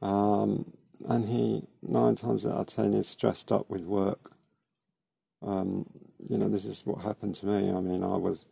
Um, 0.00 0.72
and 1.06 1.28
he 1.28 1.64
nine 1.82 2.14
times 2.14 2.46
out 2.46 2.60
of 2.60 2.66
ten 2.66 2.94
is 2.94 3.08
stressed 3.08 3.52
up 3.52 3.68
with 3.68 3.82
work. 3.82 4.32
Um, 5.42 5.86
you 6.28 6.38
know, 6.38 6.48
this 6.48 6.64
is 6.64 6.82
what 6.84 7.02
happened 7.02 7.34
to 7.36 7.46
me. 7.46 7.70
I 7.70 7.80
mean, 7.80 8.02
I 8.02 8.16
was, 8.16 8.44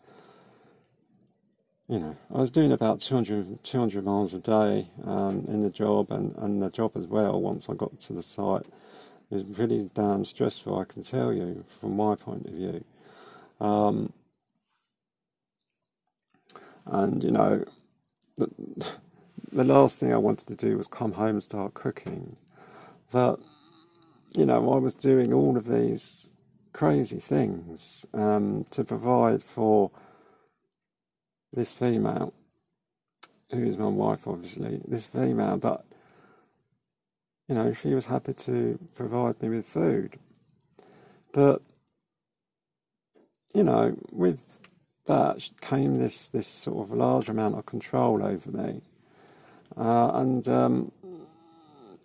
you 1.89 1.99
know, 1.99 2.17
I 2.35 2.39
was 2.39 2.51
doing 2.51 2.73
about 2.73 3.01
200, 3.01 3.63
200 3.65 4.05
miles 4.05 4.35
a 4.35 4.39
day 4.39 4.89
um, 5.05 5.45
in 5.49 5.63
the 5.63 5.71
job, 5.71 6.11
and, 6.11 6.35
and 6.37 6.63
the 6.63 6.71
job 6.71 6.93
as 6.97 7.07
well. 7.07 7.41
Once 7.41 7.69
I 7.69 7.75
got 7.75 8.01
to 8.01 8.13
the 8.13 8.23
site, 8.23 8.67
it 9.31 9.35
was 9.35 9.59
really 9.59 9.91
damn 9.95 10.25
stressful. 10.25 10.79
I 10.79 10.85
can 10.85 11.03
tell 11.03 11.33
you 11.33 11.65
from 11.81 11.97
my 11.97 12.15
point 12.17 12.47
of 12.47 12.53
view. 12.53 12.85
Um, 13.61 14.13
and 16.87 17.23
you 17.23 17.31
know, 17.31 17.65
the, 18.37 18.49
the 19.53 19.65
last 19.65 19.99
thing 19.99 20.13
I 20.13 20.19
wanted 20.19 20.47
to 20.49 20.55
do 20.55 20.77
was 20.77 20.87
come 20.87 21.13
home 21.13 21.31
and 21.31 21.43
start 21.43 21.75
cooking. 21.75 22.37
But, 23.13 23.41
you 24.37 24.47
know, 24.47 24.73
I 24.73 24.79
was 24.79 24.95
doing 24.95 25.33
all 25.33 25.57
of 25.57 25.67
these 25.67 26.30
crazy 26.73 27.19
things 27.19 28.07
um, 28.15 28.65
to 28.71 28.85
provide 28.85 29.43
for 29.43 29.91
this 31.53 31.73
female, 31.73 32.33
who 33.51 33.65
is 33.65 33.77
my 33.77 33.89
wife, 33.89 34.27
obviously, 34.27 34.81
this 34.87 35.07
female, 35.07 35.57
but, 35.57 35.85
you 37.49 37.55
know, 37.55 37.73
she 37.73 37.95
was 37.95 38.07
happy 38.07 38.33
to 38.33 38.79
provide 38.95 39.43
me 39.43 39.49
with 39.49 39.67
food. 39.67 40.17
But, 41.33 41.63
you 43.53 43.65
know, 43.65 43.97
with 44.13 44.39
that 45.07 45.49
came 45.61 45.99
this, 45.99 46.29
this 46.29 46.47
sort 46.47 46.87
of 46.87 46.97
large 46.97 47.29
amount 47.29 47.57
of 47.57 47.67
control 47.67 48.25
over 48.25 48.51
me. 48.51 48.81
Uh, 49.77 50.11
and, 50.15 50.47
um, 50.47 50.93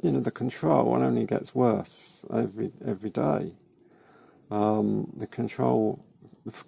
you 0.01 0.12
know, 0.12 0.19
the 0.19 0.31
control 0.31 1.01
only 1.01 1.25
gets 1.25 1.55
worse 1.55 2.24
every 2.34 2.72
every 2.86 3.10
day. 3.10 3.53
Um, 4.51 5.11
the 5.15 5.27
control, 5.27 6.05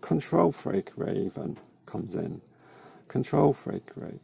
control 0.02 0.52
freakery 0.52 1.26
even 1.26 1.58
comes 1.86 2.16
in. 2.16 2.42
Control 3.08 3.54
freakery. 3.54 4.20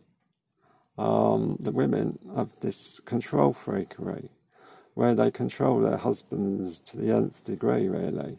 Um, 0.98 1.57
the 1.60 1.72
women 1.72 2.19
have 2.36 2.53
this 2.60 3.00
control 3.00 3.53
freakery, 3.53 4.29
where 4.93 5.15
they 5.15 5.31
control 5.31 5.79
their 5.79 5.98
husbands 5.98 6.79
to 6.81 6.98
the 6.98 7.12
nth 7.12 7.43
degree, 7.43 7.88
really. 7.88 8.38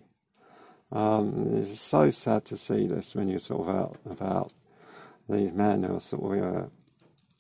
Um, 0.92 1.56
it's 1.56 1.80
so 1.80 2.10
sad 2.10 2.44
to 2.46 2.56
see 2.56 2.86
this 2.86 3.14
when 3.14 3.28
you're 3.28 3.40
sort 3.40 3.68
of 3.68 3.74
out 3.74 3.96
about 4.08 4.52
these 5.28 5.52
men 5.52 5.82
who 5.82 5.96
are 5.96 6.00
sort 6.00 6.38
of 6.38 6.56
uh, 6.56 6.66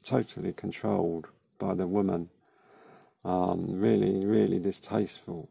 totally 0.02 0.52
controlled 0.52 1.28
by 1.58 1.74
the 1.74 1.86
woman 1.86 2.30
um, 3.24 3.80
really, 3.80 4.24
really 4.26 4.58
distasteful. 4.58 5.48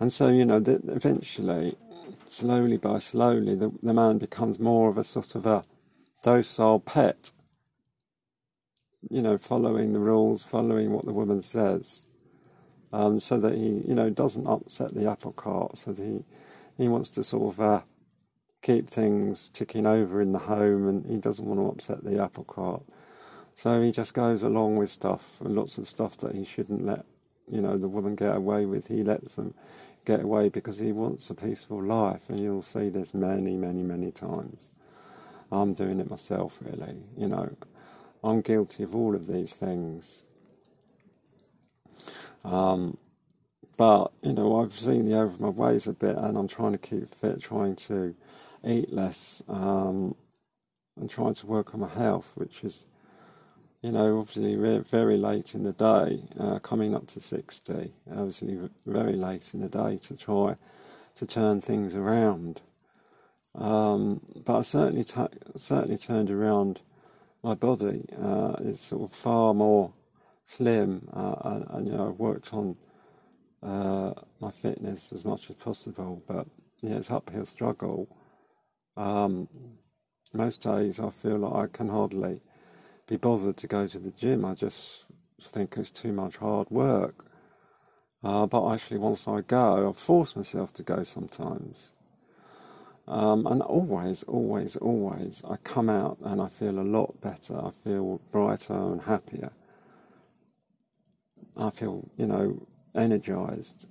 And 0.00 0.12
so, 0.12 0.28
you 0.28 0.44
know, 0.44 0.62
eventually, 0.66 1.76
slowly 2.28 2.76
by 2.76 2.98
slowly, 3.00 3.54
the, 3.54 3.72
the 3.82 3.94
man 3.94 4.18
becomes 4.18 4.58
more 4.58 4.88
of 4.88 4.98
a 4.98 5.04
sort 5.04 5.34
of 5.34 5.46
a 5.46 5.64
docile 6.22 6.80
pet, 6.80 7.32
you 9.10 9.22
know, 9.22 9.38
following 9.38 9.92
the 9.92 9.98
rules, 9.98 10.42
following 10.42 10.92
what 10.92 11.04
the 11.04 11.12
woman 11.12 11.42
says, 11.42 12.04
um, 12.92 13.18
so 13.18 13.38
that 13.38 13.54
he, 13.54 13.82
you 13.86 13.94
know, 13.94 14.10
doesn't 14.10 14.46
upset 14.46 14.94
the 14.94 15.10
apple 15.10 15.32
cart, 15.32 15.76
so 15.76 15.92
that 15.92 16.04
he, 16.04 16.24
he 16.76 16.88
wants 16.88 17.10
to 17.10 17.24
sort 17.24 17.54
of 17.54 17.60
uh, 17.60 17.80
keep 18.62 18.88
things 18.88 19.48
ticking 19.50 19.86
over 19.86 20.20
in 20.20 20.32
the 20.32 20.38
home 20.38 20.88
and 20.88 21.06
he 21.06 21.16
doesn't 21.16 21.44
want 21.44 21.60
to 21.60 21.66
upset 21.66 22.04
the 22.04 22.22
apple 22.22 22.44
cart. 22.44 22.82
So 23.54 23.82
he 23.82 23.90
just 23.90 24.14
goes 24.14 24.42
along 24.42 24.76
with 24.76 24.90
stuff 24.90 25.40
and 25.40 25.56
lots 25.56 25.78
of 25.78 25.88
stuff 25.88 26.16
that 26.18 26.34
he 26.34 26.44
shouldn't 26.44 26.84
let, 26.84 27.04
you 27.50 27.60
know, 27.60 27.76
the 27.76 27.88
woman 27.88 28.14
get 28.14 28.36
away 28.36 28.66
with. 28.66 28.88
He 28.88 29.02
lets 29.02 29.34
them 29.34 29.54
get 30.04 30.22
away 30.22 30.48
because 30.48 30.78
he 30.78 30.92
wants 30.92 31.30
a 31.30 31.34
peaceful 31.34 31.82
life. 31.82 32.28
And 32.28 32.40
you'll 32.40 32.62
see 32.62 32.88
this 32.88 33.14
many, 33.14 33.56
many, 33.56 33.82
many 33.82 34.10
times. 34.10 34.70
I'm 35.50 35.74
doing 35.74 36.00
it 36.00 36.10
myself, 36.10 36.58
really. 36.60 36.96
You 37.16 37.28
know, 37.28 37.56
I'm 38.22 38.40
guilty 38.40 38.82
of 38.82 38.94
all 38.94 39.14
of 39.14 39.26
these 39.26 39.54
things. 39.54 40.22
Um, 42.44 42.98
but, 43.76 44.12
you 44.22 44.32
know, 44.32 44.60
I've 44.60 44.74
seen 44.74 45.08
the 45.08 45.18
over 45.18 45.40
my 45.42 45.50
ways 45.50 45.86
a 45.86 45.92
bit 45.92 46.16
and 46.16 46.36
I'm 46.36 46.48
trying 46.48 46.72
to 46.72 46.78
keep 46.78 47.14
fit, 47.14 47.40
trying 47.40 47.76
to 47.76 48.14
eat 48.64 48.92
less, 48.92 49.42
um, 49.48 50.16
and 51.00 51.08
trying 51.08 51.34
to 51.34 51.46
work 51.46 51.74
on 51.74 51.80
my 51.80 51.88
health, 51.88 52.32
which 52.34 52.64
is 52.64 52.84
you 53.82 53.92
know, 53.92 54.18
obviously 54.18 54.56
very 54.56 55.16
late 55.16 55.54
in 55.54 55.62
the 55.62 55.72
day, 55.72 56.22
uh, 56.38 56.58
coming 56.58 56.94
up 56.94 57.06
to 57.08 57.20
60, 57.20 57.92
obviously 58.10 58.58
very 58.86 59.12
late 59.12 59.54
in 59.54 59.60
the 59.60 59.68
day 59.68 59.98
to 59.98 60.16
try 60.16 60.56
to 61.14 61.26
turn 61.26 61.60
things 61.60 61.94
around. 61.94 62.60
Um, 63.54 64.20
but 64.44 64.58
I 64.58 64.62
certainly 64.62 65.04
certainly 65.56 65.98
turned 65.98 66.30
around 66.30 66.80
my 67.42 67.54
body. 67.54 68.04
Uh, 68.20 68.56
it's 68.60 68.82
sort 68.82 69.10
of 69.10 69.16
far 69.16 69.54
more 69.54 69.92
slim, 70.44 71.08
uh, 71.12 71.36
and, 71.44 71.66
and, 71.70 71.86
you 71.86 71.92
know 71.92 72.08
I've 72.08 72.18
worked 72.18 72.52
on 72.52 72.76
uh, 73.62 74.12
my 74.40 74.50
fitness 74.50 75.12
as 75.12 75.24
much 75.24 75.50
as 75.50 75.56
possible. 75.56 76.22
But 76.26 76.46
yeah, 76.82 76.96
it's 76.96 77.10
uphill 77.10 77.46
struggle. 77.46 78.08
Um, 78.96 79.48
most 80.32 80.62
days 80.62 81.00
I 81.00 81.10
feel 81.10 81.38
like 81.38 81.52
I 81.52 81.66
can 81.76 81.88
hardly 81.88 82.40
be 83.08 83.16
bothered 83.16 83.56
to 83.56 83.66
go 83.66 83.86
to 83.86 83.98
the 83.98 84.10
gym. 84.10 84.44
I 84.44 84.54
just 84.54 85.04
think 85.40 85.76
it's 85.76 85.90
too 85.90 86.12
much 86.12 86.36
hard 86.36 86.70
work. 86.70 87.24
Uh, 88.22 88.46
but 88.46 88.72
actually, 88.72 88.98
once 88.98 89.26
I 89.26 89.40
go, 89.40 89.88
I 89.88 89.92
force 89.92 90.36
myself 90.36 90.72
to 90.74 90.82
go 90.82 91.02
sometimes. 91.02 91.92
Um, 93.06 93.46
and 93.46 93.62
always, 93.62 94.22
always, 94.24 94.76
always, 94.76 95.42
I 95.48 95.56
come 95.56 95.88
out 95.88 96.18
and 96.22 96.42
I 96.42 96.48
feel 96.48 96.78
a 96.78 96.82
lot 96.82 97.20
better. 97.22 97.56
I 97.56 97.70
feel 97.82 98.20
brighter 98.30 98.74
and 98.74 99.00
happier. 99.00 99.50
I 101.56 101.70
feel, 101.70 102.10
you 102.18 102.26
know, 102.26 102.66
energized. 102.94 103.86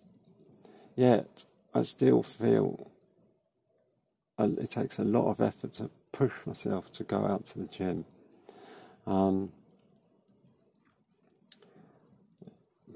Yet, 0.96 1.46
I 1.74 1.82
still 1.82 2.22
feel 2.22 2.92
it 4.40 4.70
takes 4.70 5.00
a 5.00 5.04
lot 5.04 5.32
of 5.32 5.42
effort 5.42 5.74
to 5.74 5.90
push 6.12 6.34
myself 6.46 6.92
to 6.92 7.04
go 7.04 7.26
out 7.26 7.48
to 7.48 7.60
the 7.60 7.66
gym. 7.66 8.06
Um, 9.08 9.52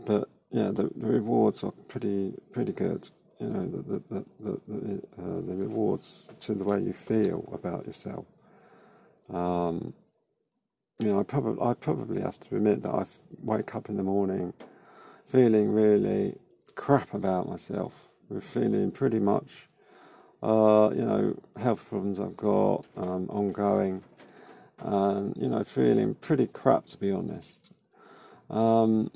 but 0.05 0.29
yeah, 0.51 0.71
the, 0.71 0.91
the 0.95 1.07
rewards 1.07 1.63
are 1.63 1.73
pretty 1.87 2.33
pretty 2.51 2.73
good. 2.73 3.09
You 3.39 3.49
know, 3.49 3.67
the 3.67 4.03
the 4.09 4.25
the 4.39 4.61
the, 4.67 5.03
uh, 5.17 5.41
the 5.41 5.55
rewards 5.55 6.27
to 6.41 6.53
the 6.53 6.65
way 6.65 6.81
you 6.81 6.93
feel 6.93 7.49
about 7.53 7.87
yourself. 7.87 8.25
Um, 9.29 9.93
you 11.01 11.09
know, 11.09 11.19
I 11.19 11.23
probably 11.23 11.63
I 11.65 11.73
probably 11.73 12.21
have 12.21 12.39
to 12.41 12.57
admit 12.57 12.83
that 12.83 12.91
I 12.91 13.05
wake 13.43 13.75
up 13.75 13.89
in 13.89 13.97
the 13.97 14.03
morning 14.03 14.53
feeling 15.31 15.71
really 15.71 16.35
crap 16.75 17.13
about 17.13 17.47
myself. 17.49 18.09
We're 18.29 18.41
feeling 18.41 18.91
pretty 18.91 19.19
much, 19.19 19.69
uh, 20.43 20.91
you 20.93 21.05
know, 21.05 21.39
health 21.59 21.87
problems 21.89 22.19
I've 22.19 22.37
got 22.37 22.85
um, 22.97 23.29
ongoing, 23.29 24.03
and 24.81 25.35
you 25.37 25.47
know, 25.47 25.63
feeling 25.63 26.15
pretty 26.15 26.47
crap 26.47 26.87
to 26.87 26.97
be 26.97 27.11
honest. 27.11 27.71
Um, 28.49 29.11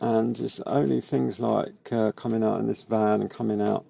and 0.00 0.34
just 0.34 0.60
only 0.66 1.00
things 1.00 1.38
like 1.40 1.92
uh, 1.92 2.12
coming 2.12 2.42
out 2.42 2.60
in 2.60 2.66
this 2.66 2.82
van 2.82 3.20
and 3.20 3.30
coming 3.30 3.60
out 3.60 3.84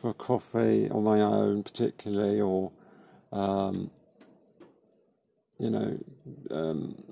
for 0.00 0.14
coffee 0.14 0.88
on 0.90 1.04
my 1.04 1.20
own, 1.20 1.62
particularly, 1.62 2.40
or 2.40 2.72
um, 3.32 3.90
you 5.58 5.70
know, 5.70 5.98
um, 6.50 7.02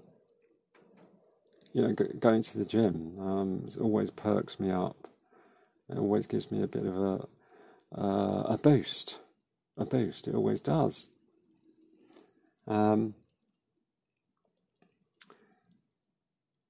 you 1.72 1.82
know, 1.82 1.92
going 1.92 2.42
to 2.42 2.58
the 2.58 2.64
gym 2.64 3.18
um, 3.20 3.68
always 3.80 4.10
perks 4.10 4.58
me 4.58 4.70
up. 4.70 5.08
It 5.90 5.98
always 5.98 6.26
gives 6.26 6.50
me 6.50 6.62
a 6.62 6.66
bit 6.66 6.86
of 6.86 6.96
a 6.96 7.28
uh, 7.96 8.42
a 8.54 8.58
boost, 8.58 9.18
a 9.76 9.84
boost. 9.84 10.28
It 10.28 10.34
always 10.34 10.60
does. 10.60 11.08
Um, 12.68 13.14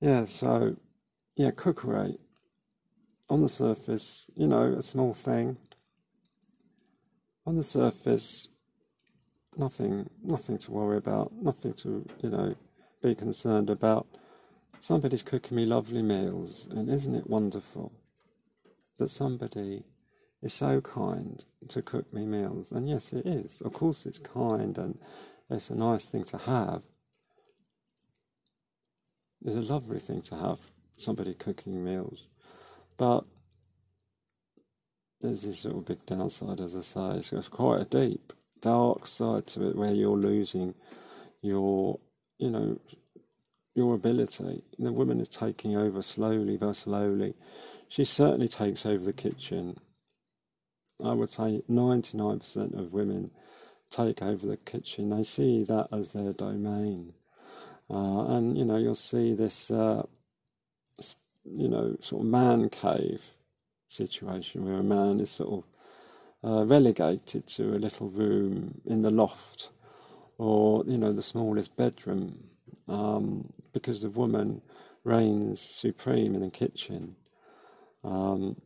yeah, 0.00 0.24
so 0.26 0.76
yeah, 1.36 1.50
cook 1.50 1.78
cookery 1.78 2.18
on 3.28 3.40
the 3.40 3.48
surface, 3.48 4.30
you 4.36 4.46
know, 4.46 4.74
a 4.78 4.82
small 4.82 5.12
thing. 5.12 5.56
On 7.46 7.56
the 7.56 7.64
surface, 7.64 8.48
nothing, 9.56 10.08
nothing 10.22 10.58
to 10.58 10.70
worry 10.70 10.96
about, 10.96 11.32
nothing 11.32 11.72
to, 11.74 12.06
you 12.22 12.30
know, 12.30 12.54
be 13.02 13.14
concerned 13.14 13.68
about. 13.68 14.06
Somebody's 14.80 15.24
cooking 15.24 15.56
me 15.56 15.64
lovely 15.64 16.02
meals, 16.02 16.68
and 16.70 16.88
isn't 16.88 17.14
it 17.14 17.28
wonderful 17.28 17.92
that 18.98 19.10
somebody 19.10 19.82
is 20.42 20.52
so 20.52 20.80
kind 20.80 21.44
to 21.68 21.82
cook 21.82 22.12
me 22.12 22.24
meals? 22.24 22.70
And 22.70 22.88
yes, 22.88 23.12
it 23.12 23.26
is. 23.26 23.60
Of 23.62 23.72
course, 23.72 24.06
it's 24.06 24.20
kind 24.20 24.78
and 24.78 24.98
it's 25.50 25.70
a 25.70 25.74
nice 25.74 26.04
thing 26.04 26.24
to 26.24 26.38
have. 26.38 26.82
It's 29.44 29.68
a 29.68 29.72
lovely 29.72 29.98
thing 29.98 30.20
to 30.22 30.36
have 30.36 30.58
somebody 30.96 31.34
cooking 31.34 31.84
meals. 31.84 32.28
But 32.96 33.24
there's 35.20 35.42
this 35.42 35.64
little 35.64 35.80
big 35.80 36.04
downside, 36.06 36.60
as 36.60 36.76
I 36.76 36.80
say. 36.80 37.22
So 37.22 37.38
it's 37.38 37.48
quite 37.48 37.80
a 37.80 37.84
deep, 37.84 38.32
dark 38.60 39.06
side 39.06 39.46
to 39.48 39.68
it 39.68 39.76
where 39.76 39.92
you're 39.92 40.16
losing 40.16 40.74
your, 41.40 41.98
you 42.38 42.50
know, 42.50 42.78
your 43.74 43.94
ability. 43.94 44.64
The 44.78 44.92
woman 44.92 45.20
is 45.20 45.28
taking 45.28 45.76
over 45.76 46.02
slowly 46.02 46.56
but 46.56 46.74
slowly. 46.74 47.34
She 47.88 48.04
certainly 48.04 48.48
takes 48.48 48.84
over 48.84 49.04
the 49.04 49.12
kitchen. 49.12 49.78
I 51.02 51.12
would 51.12 51.30
say 51.30 51.62
99% 51.70 52.78
of 52.78 52.92
women 52.92 53.30
take 53.90 54.22
over 54.22 54.46
the 54.46 54.56
kitchen. 54.56 55.10
They 55.10 55.24
see 55.24 55.64
that 55.64 55.88
as 55.92 56.12
their 56.12 56.32
domain. 56.32 57.14
Uh, 57.90 58.26
and, 58.26 58.56
you 58.58 58.64
know, 58.64 58.76
you'll 58.76 58.94
see 58.94 59.34
this 59.34 59.70
uh, 59.70 60.02
you 61.56 61.68
know, 61.68 61.96
sort 62.00 62.22
of 62.22 62.28
man 62.28 62.68
cave 62.68 63.32
situation 63.86 64.64
where 64.64 64.74
a 64.74 64.82
man 64.82 65.20
is 65.20 65.30
sort 65.30 65.64
of 66.44 66.50
uh, 66.50 66.64
relegated 66.66 67.46
to 67.46 67.72
a 67.72 67.80
little 67.80 68.08
room 68.08 68.80
in 68.84 69.02
the 69.02 69.10
loft 69.10 69.70
or, 70.36 70.84
you 70.86 70.98
know, 70.98 71.12
the 71.12 71.22
smallest 71.22 71.76
bedroom 71.76 72.44
um, 72.88 73.52
because 73.72 74.02
the 74.02 74.10
woman 74.10 74.62
reigns 75.04 75.60
supreme 75.60 76.34
in 76.34 76.42
the 76.42 76.50
kitchen. 76.50 77.16
Um, 78.04 78.60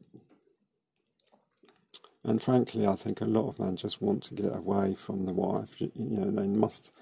and 2.24 2.40
frankly, 2.40 2.86
I 2.86 2.94
think 2.96 3.20
a 3.20 3.26
lot 3.26 3.48
of 3.48 3.58
men 3.58 3.76
just 3.76 4.00
want 4.00 4.22
to 4.24 4.34
get 4.34 4.54
away 4.54 4.94
from 4.94 5.26
the 5.26 5.32
wife. 5.32 5.80
You 5.80 5.90
know, 5.96 6.30
they 6.30 6.46
must 6.46 6.92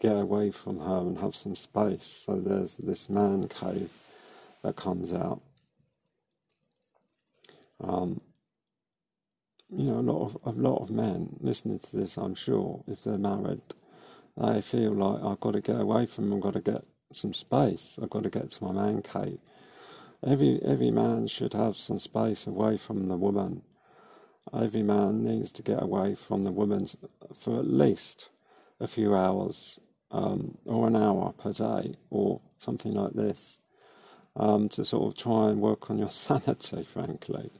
get 0.00 0.16
away 0.16 0.50
from 0.50 0.80
her 0.80 0.98
and 0.98 1.18
have 1.18 1.36
some 1.36 1.56
space. 1.56 2.24
So 2.26 2.36
there's 2.36 2.76
this 2.76 3.08
man 3.10 3.48
cave 3.48 3.90
that 4.62 4.76
comes 4.76 5.12
out. 5.12 5.42
Um, 7.82 8.20
you 9.70 9.84
know, 9.86 9.98
a 9.98 10.02
lot 10.02 10.24
of 10.24 10.56
a 10.56 10.60
lot 10.60 10.82
of 10.82 10.90
men 10.90 11.36
listening 11.40 11.78
to 11.80 11.96
this, 11.96 12.16
I'm 12.16 12.34
sure, 12.34 12.84
if 12.86 13.04
they're 13.04 13.18
married, 13.18 13.62
they 14.36 14.60
feel 14.62 14.92
like 14.92 15.22
I've 15.22 15.40
got 15.40 15.52
to 15.52 15.60
get 15.60 15.80
away 15.80 16.06
from 16.06 16.30
them, 16.30 16.38
I've 16.38 16.42
got 16.42 16.54
to 16.54 16.72
get 16.72 16.84
some 17.12 17.34
space, 17.34 17.98
I've 18.02 18.10
got 18.10 18.24
to 18.24 18.30
get 18.30 18.50
to 18.52 18.64
my 18.64 18.72
man 18.72 19.02
cave. 19.02 19.38
Every 20.26 20.60
every 20.64 20.90
man 20.90 21.26
should 21.28 21.54
have 21.54 21.76
some 21.76 21.98
space 21.98 22.46
away 22.46 22.76
from 22.76 23.08
the 23.08 23.16
woman. 23.16 23.62
Every 24.52 24.82
man 24.82 25.22
needs 25.24 25.50
to 25.52 25.62
get 25.62 25.82
away 25.82 26.14
from 26.14 26.42
the 26.42 26.52
woman 26.52 26.88
for 27.38 27.58
at 27.58 27.66
least 27.66 28.28
a 28.80 28.86
few 28.86 29.14
hours 29.14 29.78
um, 30.10 30.58
or 30.66 30.88
an 30.88 30.96
hour 30.96 31.32
per 31.32 31.52
day 31.52 31.94
or 32.10 32.40
something 32.58 32.92
like 32.92 33.12
this 33.12 33.60
um, 34.36 34.68
to 34.70 34.84
sort 34.84 35.06
of 35.06 35.16
try 35.16 35.48
and 35.48 35.60
work 35.60 35.90
on 35.90 35.98
your 35.98 36.10
sanity, 36.26 36.82
frankly. 36.82 37.50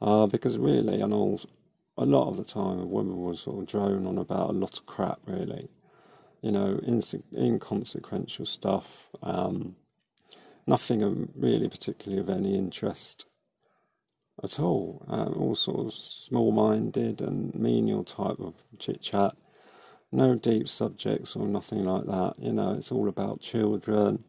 Uh, 0.00 0.26
because 0.26 0.58
really, 0.58 1.00
and 1.00 1.12
all, 1.12 1.40
a 1.96 2.04
lot 2.04 2.28
of 2.28 2.36
the 2.36 2.44
time, 2.44 2.78
a 2.78 2.86
woman 2.86 3.16
will 3.22 3.36
sort 3.36 3.60
of 3.60 3.68
drone 3.68 4.06
on 4.06 4.18
about 4.18 4.50
a 4.50 4.52
lot 4.52 4.78
of 4.78 4.86
crap, 4.86 5.20
really. 5.26 5.68
You 6.42 6.52
know, 6.52 6.78
inconsequential 7.34 8.44
stuff. 8.44 9.08
Um, 9.22 9.76
nothing 10.66 11.30
really 11.34 11.68
particularly 11.68 12.20
of 12.20 12.28
any 12.28 12.56
interest 12.56 13.24
at 14.42 14.58
all. 14.58 15.04
Um, 15.08 15.34
all 15.34 15.54
sort 15.54 15.86
of 15.86 15.92
small 15.92 16.52
minded 16.52 17.20
and 17.20 17.54
menial 17.54 18.04
type 18.04 18.40
of 18.40 18.54
chit 18.78 19.00
chat. 19.00 19.34
No 20.10 20.34
deep 20.34 20.68
subjects 20.68 21.36
or 21.36 21.46
nothing 21.46 21.84
like 21.84 22.06
that. 22.06 22.34
You 22.38 22.52
know, 22.52 22.74
it's 22.74 22.92
all 22.92 23.08
about 23.08 23.40
children, 23.40 24.24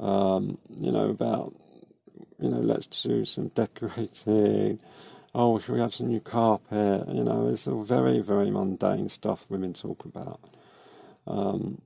um, 0.00 0.58
you 0.68 0.90
know, 0.90 1.10
about, 1.10 1.54
you 2.40 2.48
know, 2.48 2.60
let's 2.60 2.86
do 2.86 3.24
some 3.24 3.48
decorating. 3.54 4.80
Oh, 5.34 5.58
should 5.58 5.74
we 5.74 5.80
have 5.80 5.94
some 5.94 6.08
new 6.08 6.20
carpet? 6.20 7.08
You 7.08 7.24
know, 7.24 7.48
it's 7.48 7.66
all 7.66 7.84
very, 7.84 8.20
very 8.20 8.50
mundane 8.50 9.08
stuff 9.08 9.46
women 9.48 9.72
talk 9.72 10.04
about. 10.04 10.40
Um, 11.26 11.80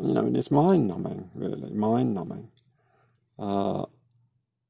you 0.00 0.14
know, 0.14 0.26
and 0.26 0.36
it's 0.36 0.50
mind 0.50 0.88
numbing, 0.88 1.30
really, 1.34 1.70
mind 1.70 2.14
numbing. 2.14 2.48
Uh, 3.38 3.86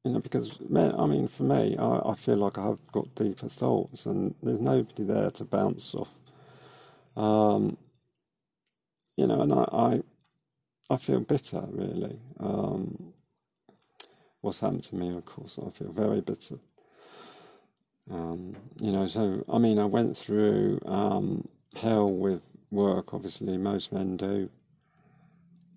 you 0.04 0.12
know, 0.12 0.20
because, 0.20 0.58
I 0.74 1.06
mean, 1.06 1.28
for 1.28 1.42
me, 1.42 1.76
I, 1.78 2.10
I 2.10 2.14
feel 2.14 2.36
like 2.36 2.58
I've 2.58 2.90
got 2.92 3.14
deeper 3.14 3.48
thoughts 3.48 4.06
and 4.06 4.34
there's 4.42 4.60
nobody 4.60 5.04
there 5.04 5.30
to 5.32 5.44
bounce 5.44 5.94
off. 5.94 6.14
Um, 7.16 7.76
you 9.16 9.26
know, 9.26 9.42
and 9.42 9.52
I, 9.52 9.64
I, 9.72 10.02
I 10.90 10.96
feel 10.96 11.20
bitter, 11.20 11.62
really. 11.70 12.18
Um, 12.38 13.12
what's 14.40 14.60
happened 14.60 14.84
to 14.84 14.94
me, 14.94 15.10
of 15.10 15.24
course, 15.26 15.58
I 15.64 15.70
feel 15.70 15.92
very 15.92 16.20
bitter. 16.22 16.58
Um, 18.10 18.56
you 18.80 18.90
know, 18.90 19.06
so 19.06 19.44
I 19.52 19.58
mean, 19.58 19.78
I 19.78 19.84
went 19.84 20.16
through 20.16 20.80
um, 20.84 21.48
hell 21.76 22.10
with 22.10 22.42
work. 22.70 23.14
Obviously, 23.14 23.56
most 23.56 23.92
men 23.92 24.16
do. 24.16 24.50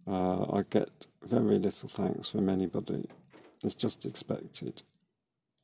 Uh, 0.07 0.43
I 0.57 0.63
get 0.69 0.89
very 1.23 1.59
little 1.59 1.89
thanks 1.89 2.29
from 2.29 2.49
anybody. 2.49 3.07
It's 3.63 3.75
just 3.75 4.05
expected. 4.05 4.81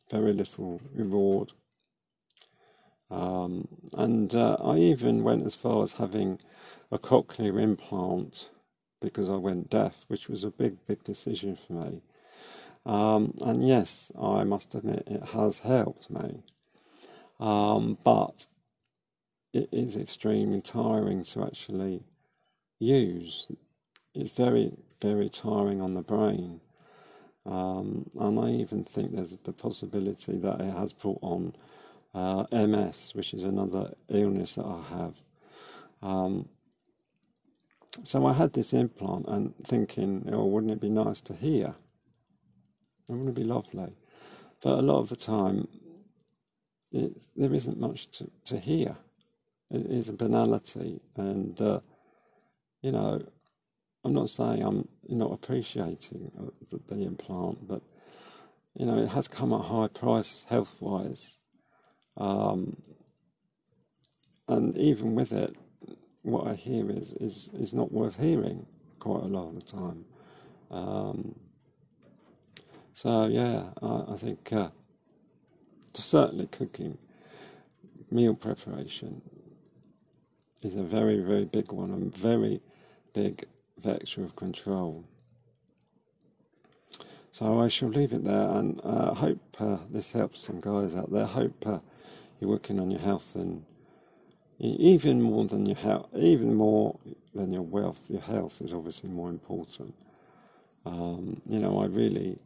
Very 0.10 0.34
little 0.34 0.82
reward. 0.94 1.54
Um, 3.12 3.68
and 3.94 4.34
uh, 4.36 4.58
I 4.64 4.78
even 4.78 5.24
went 5.24 5.46
as 5.46 5.56
far 5.56 5.84
as 5.84 5.94
having 5.94 6.40
a 6.92 7.00
cochlear 7.00 7.62
implant 7.62 8.50
because 9.02 9.30
I 9.30 9.36
went 9.36 9.70
deaf, 9.70 10.06
which 10.08 10.28
was 10.30 10.44
a 10.44 10.52
big, 10.52 10.78
big 10.88 11.04
decision 11.04 11.56
for 11.56 11.74
me. 11.74 12.02
Um, 12.86 13.34
and 13.42 13.68
yes, 13.68 14.12
I 14.20 14.44
must 14.44 14.76
admit 14.76 15.04
it 15.08 15.30
has 15.30 15.60
helped 15.60 16.10
me. 16.10 16.44
Um, 17.40 17.98
but 18.04 18.46
it 19.54 19.70
is 19.72 19.96
extremely 19.96 20.62
tiring 20.62 21.24
to 21.24 21.44
actually 21.44 22.04
use. 22.80 23.48
It's 24.14 24.36
very, 24.36 24.74
very 25.02 25.30
tiring 25.30 25.82
on 25.82 25.94
the 25.94 26.02
brain. 26.02 26.62
Um, 27.46 28.10
and 28.20 28.40
I 28.40 28.52
even 28.52 28.84
think 28.84 29.16
there's 29.16 29.36
the 29.36 29.54
possibility 29.54 30.38
that 30.38 30.62
it 30.62 30.74
has 30.74 30.94
brought 30.94 31.20
on 31.22 31.56
uh, 32.14 32.46
MS, 32.52 33.12
which 33.14 33.34
is 33.34 33.44
another 33.44 33.94
illness 34.10 34.56
that 34.56 34.66
I 34.66 34.84
have. 34.98 35.16
Um, 36.02 36.50
so 38.04 38.26
I 38.26 38.34
had 38.34 38.54
this 38.54 38.74
implant 38.74 39.28
and 39.28 39.54
thinking, 39.64 40.30
oh, 40.32 40.46
wouldn't 40.46 40.72
it 40.72 40.82
be 40.82 40.90
nice 40.90 41.22
to 41.24 41.34
hear? 41.34 41.76
It 43.10 43.14
Wouldn't 43.14 43.30
it 43.30 43.36
be 43.36 43.44
lovely? 43.44 43.96
But 44.62 44.80
a 44.80 44.82
lot 44.82 45.00
of 45.00 45.10
the 45.10 45.16
time, 45.16 45.68
it, 46.92 47.14
there 47.36 47.54
isn't 47.54 47.80
much 47.80 48.10
to, 48.12 48.30
to 48.46 48.60
hear. 48.60 48.98
It 49.72 49.86
is 49.86 50.10
a 50.10 50.14
banality, 50.14 51.02
and 51.16 51.60
uh, 51.62 51.80
you 52.82 52.92
know, 52.92 53.22
I'm 54.04 54.14
not 54.14 54.30
saying 54.30 54.64
I'm 54.64 54.88
not 55.08 55.34
appreciating 55.34 56.32
the, 56.70 56.80
the 56.88 57.04
implant, 57.04 57.68
but 57.68 57.82
you 58.76 58.86
know, 58.86 58.98
it 58.98 59.10
has 59.10 59.28
come 59.28 59.54
at 59.54 59.62
high 59.62 59.88
price 59.88 60.46
health 60.48 60.76
wise. 60.80 61.38
Um, 62.18 62.78
and 64.48 64.78
even 64.78 65.16
with 65.16 65.32
it, 65.32 65.56
what 66.22 66.48
I 66.48 66.56
hear 66.56 66.90
is, 66.90 67.14
is, 67.14 67.50
is 67.54 67.74
not 67.74 67.92
worth 67.92 68.20
hearing 68.20 68.66
quite 69.00 69.24
a 69.24 69.28
lot 69.28 69.50
of 69.50 69.56
the 69.56 69.62
time. 69.62 70.06
Um, 70.72 71.36
so, 72.94 73.28
yeah, 73.28 73.70
I, 73.82 74.14
I 74.14 74.18
think 74.18 74.52
uh, 74.52 74.70
certainly 75.94 76.48
cooking, 76.48 76.98
meal 78.12 78.36
preparation 78.36 79.22
is 80.64 80.76
a 80.76 80.84
very, 80.84 81.20
very 81.20 81.46
big 81.46 81.72
one 81.72 81.92
and 81.92 82.16
very 82.16 82.62
big 83.14 83.46
vector 83.80 84.24
of 84.24 84.36
control. 84.36 85.06
So 87.32 87.62
I 87.62 87.68
shall 87.68 87.90
leave 87.90 88.14
it 88.14 88.24
there 88.24 88.50
and 88.50 88.82
uh, 88.84 89.14
hope 89.14 89.40
uh, 89.60 89.78
this 89.90 90.12
helps 90.12 90.42
some 90.42 90.60
guys 90.60 90.96
out 90.96 91.12
there. 91.12 91.26
Hope 91.26 91.66
uh, 91.66 91.80
you're 92.40 92.50
working 92.50 92.80
on 92.80 92.92
your 92.92 93.00
health 93.00 93.36
and 93.36 93.66
even 94.60 95.22
more 95.22 95.46
than 95.46 95.66
your 95.66 95.78
health, 95.78 96.10
even 96.16 96.54
more 96.54 97.00
than 97.34 97.54
your 97.54 97.62
wealth, 97.62 98.04
your 98.10 98.22
health 98.22 98.62
is 98.62 98.74
obviously 98.74 99.10
more 99.10 99.30
important. 99.30 99.94
Um, 100.86 101.42
you 101.46 101.60
know, 101.60 101.82
I 101.82 101.86
really, 101.86 102.40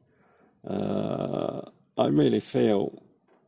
uh, 0.67 1.61
I 1.97 2.07
really 2.07 2.39
feel, 2.39 3.01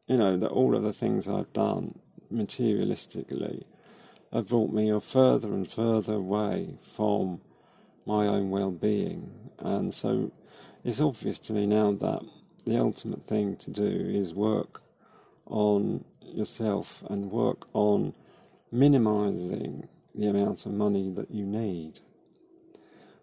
you 0.08 0.18
know, 0.18 0.38
that 0.38 0.50
all 0.50 0.76
of 0.76 0.84
the 0.84 0.94
things 0.94 1.28
I've 1.28 1.54
done 1.54 2.00
materialistically 2.34 3.64
have 4.34 4.50
brought 4.50 4.74
me 4.74 4.90
a 4.90 5.00
further 5.00 5.50
and 5.50 5.70
further 5.70 6.16
away 6.16 6.78
from 6.82 7.42
my 8.06 8.28
own 8.28 8.50
well-being, 8.50 9.50
and 9.60 9.94
so 9.94 10.32
it's 10.84 11.02
obvious 11.02 11.40
to 11.40 11.54
me 11.54 11.66
now 11.66 11.92
that 11.92 12.22
the 12.66 12.78
ultimate 12.78 13.24
thing 13.24 13.56
to 13.58 13.72
do 13.72 13.88
is 13.88 14.34
work 14.34 14.82
on 15.46 16.04
yourself 16.22 17.04
and 17.10 17.32
work 17.32 17.68
on 17.74 18.14
minimizing 18.72 19.88
the 20.14 20.28
amount 20.28 20.66
of 20.66 20.72
money 20.72 21.12
that 21.12 21.32
you 21.32 21.46
need. 21.46 22.00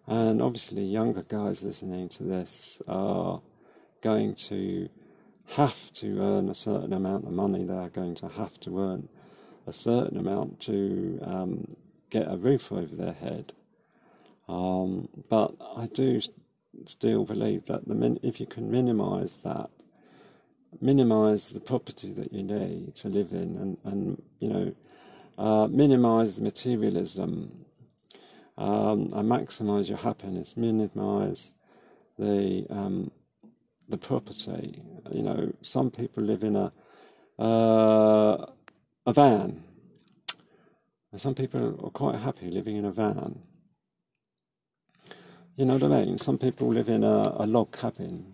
And 0.07 0.41
obviously, 0.41 0.83
younger 0.83 1.23
guys 1.23 1.63
listening 1.63 2.09
to 2.09 2.23
this 2.23 2.81
are 2.87 3.41
going 4.01 4.35
to 4.35 4.89
have 5.55 5.91
to 5.93 6.19
earn 6.19 6.49
a 6.49 6.55
certain 6.55 6.93
amount 6.93 7.25
of 7.25 7.31
money. 7.31 7.63
They 7.63 7.73
are 7.73 7.89
going 7.89 8.15
to 8.15 8.27
have 8.27 8.59
to 8.61 8.79
earn 8.79 9.09
a 9.65 9.73
certain 9.73 10.17
amount 10.17 10.59
to 10.61 11.19
um, 11.23 11.75
get 12.09 12.29
a 12.29 12.35
roof 12.35 12.71
over 12.71 12.95
their 12.95 13.13
head. 13.13 13.53
Um, 14.47 15.09
but 15.29 15.55
I 15.77 15.87
do 15.87 16.21
still 16.85 17.25
believe 17.25 17.65
that 17.67 17.87
the 17.87 17.95
min- 17.95 18.19
if 18.23 18.39
you 18.39 18.45
can 18.45 18.69
minimise 18.69 19.35
that, 19.43 19.69
minimise 20.81 21.47
the 21.47 21.59
property 21.59 22.11
that 22.13 22.33
you 22.33 22.43
need 22.43 22.95
to 22.95 23.09
live 23.09 23.31
in, 23.31 23.57
and, 23.57 23.77
and 23.85 24.21
you 24.39 24.49
know 24.49 24.75
uh, 25.37 25.67
minimize 25.67 26.35
the 26.35 26.43
materialism 26.43 27.65
um, 28.57 29.09
and 29.13 29.29
maximize 29.29 29.89
your 29.89 29.97
happiness, 29.97 30.55
minimize 30.57 31.53
the 32.17 32.65
um, 32.69 33.11
the 33.89 33.97
property. 33.97 34.81
You 35.11 35.23
know, 35.23 35.53
some 35.61 35.91
people 35.91 36.23
live 36.23 36.43
in 36.43 36.55
a 36.55 36.71
uh, 37.39 38.45
a 39.05 39.13
van, 39.13 39.63
and 41.11 41.21
some 41.21 41.35
people 41.35 41.79
are 41.83 41.89
quite 41.91 42.15
happy 42.15 42.49
living 42.51 42.77
in 42.77 42.85
a 42.85 42.91
van. 42.91 43.41
You 45.55 45.65
know 45.65 45.75
what 45.75 45.83
I 45.83 46.03
mean? 46.03 46.17
Some 46.17 46.39
people 46.39 46.69
live 46.69 46.89
in 46.89 47.03
a, 47.03 47.35
a 47.37 47.45
log 47.45 47.71
cabin, 47.71 48.33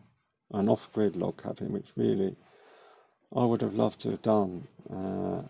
an 0.54 0.70
off-grid 0.70 1.18
log 1.18 1.44
cabin, 1.44 1.74
which 1.74 1.88
really 1.98 2.38
I 3.36 3.44
would 3.44 3.60
have 3.60 3.74
loved 3.74 4.00
to 4.02 4.12
have 4.12 4.22
done. 4.22 4.68
Uh, 4.90 5.42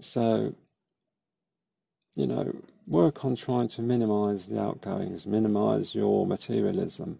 so, 0.00 0.54
you 2.14 2.28
know, 2.28 2.54
work 2.86 3.24
on 3.24 3.34
trying 3.34 3.66
to 3.66 3.82
minimize 3.82 4.46
the 4.46 4.60
outgoings, 4.60 5.26
minimize 5.26 5.92
your 5.92 6.24
materialism. 6.24 7.18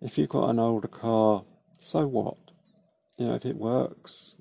If 0.00 0.16
you've 0.16 0.28
got 0.28 0.50
an 0.50 0.60
older 0.60 0.86
car, 0.86 1.42
so 1.80 2.06
what? 2.06 2.36
You 3.18 3.26
know, 3.26 3.34
if 3.34 3.44
it 3.44 3.56
works, 3.56 4.36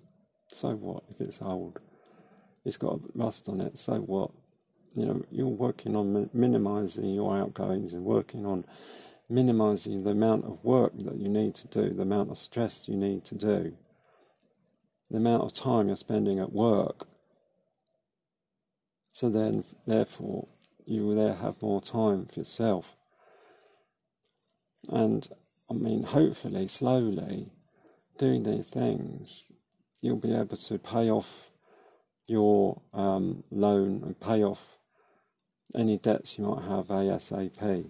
so 0.50 0.76
what? 0.76 1.04
If 1.10 1.20
it's 1.20 1.42
old, 1.42 1.80
it's 2.64 2.78
got 2.78 3.00
rust 3.16 3.50
on 3.50 3.60
it, 3.60 3.80
so 3.80 3.96
what? 3.96 4.30
You 4.96 5.06
know, 5.06 5.26
you're 5.32 5.48
working 5.48 5.96
on 5.96 6.30
minimizing 6.34 7.14
your 7.14 7.38
outgoings 7.38 7.94
and 7.94 8.06
working 8.06 8.46
on 8.46 8.66
minimizing 9.30 10.04
the 10.04 10.12
amount 10.12 10.46
of 10.46 10.64
work 10.64 10.94
that 11.00 11.18
you 11.18 11.28
need 11.28 11.56
to 11.56 11.68
do, 11.68 11.94
the 11.94 12.04
amount 12.04 12.32
of 12.32 12.38
stress 12.38 12.88
you 12.88 12.96
need 12.96 13.26
to 13.26 13.36
do, 13.36 13.76
the 15.10 15.18
amount 15.18 15.44
of 15.44 15.54
time 15.54 15.88
you're 15.88 15.96
spending 15.96 16.40
at 16.40 16.54
work 16.54 17.08
so 19.16 19.30
then, 19.30 19.64
therefore, 19.88 20.50
you 20.86 21.08
will 21.08 21.16
there 21.16 21.36
have 21.36 21.62
more 21.62 21.82
time 21.82 22.26
for 22.26 22.42
yourself. 22.42 22.98
And 24.90 25.26
I 25.70 25.74
mean, 25.74 26.04
hopefully, 26.04 26.68
slowly, 26.68 27.54
doing 28.20 28.44
these 28.44 28.68
things, 28.68 29.46
you'll 30.02 30.18
be 30.18 30.36
able 30.36 30.58
to 30.58 30.78
pay 30.78 31.10
off 31.10 31.50
your 32.28 32.82
um, 32.94 33.46
loan 33.52 34.04
and 34.04 34.20
pay 34.20 34.44
off 34.44 34.80
any 35.76 35.98
debts 35.98 36.38
you 36.38 36.46
might 36.46 36.64
have 36.64 36.88
ASAP, 36.88 37.90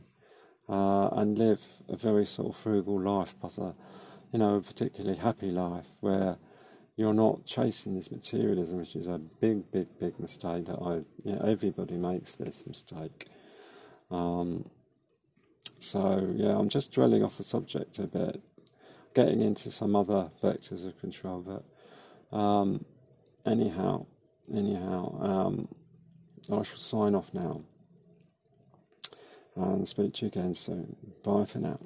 uh, 0.67 1.09
and 1.11 1.37
live 1.37 1.61
a 1.87 1.95
very 1.95 2.25
sort 2.25 2.49
of 2.49 2.57
frugal 2.57 2.99
life, 2.99 3.35
but 3.41 3.57
a 3.57 3.75
you 4.31 4.39
know 4.39 4.55
a 4.55 4.61
particularly 4.61 5.17
happy 5.17 5.51
life 5.51 5.87
where 5.99 6.37
you're 6.97 7.13
not 7.13 7.45
chasing 7.45 7.95
this 7.95 8.11
materialism, 8.11 8.77
which 8.77 8.95
is 8.95 9.07
a 9.07 9.19
big, 9.41 9.69
big, 9.71 9.87
big 9.99 10.19
mistake 10.19 10.65
that 10.65 10.79
I, 10.81 10.93
you 11.23 11.35
know, 11.35 11.41
everybody 11.45 11.97
makes 11.97 12.35
this 12.35 12.63
mistake. 12.65 13.27
Um, 14.09 14.69
so, 15.79 16.33
yeah, 16.35 16.57
I'm 16.57 16.69
just 16.69 16.93
dwelling 16.93 17.21
off 17.21 17.37
the 17.37 17.43
subject 17.43 17.99
a 17.99 18.07
bit, 18.07 18.41
getting 19.13 19.41
into 19.41 19.71
some 19.71 19.93
other 19.95 20.31
vectors 20.41 20.85
of 20.85 20.97
control, 20.99 21.41
but 21.41 22.37
um, 22.37 22.85
anyhow, 23.45 24.05
anyhow, 24.53 25.17
um, 25.21 25.67
I 26.49 26.63
shall 26.63 26.77
sign 26.77 27.13
off 27.13 27.33
now 27.33 27.61
and 29.55 29.87
speak 29.87 30.13
to 30.15 30.25
you 30.25 30.27
again 30.27 30.55
soon. 30.55 30.95
Bye 31.23 31.45
for 31.45 31.59
now. 31.59 31.79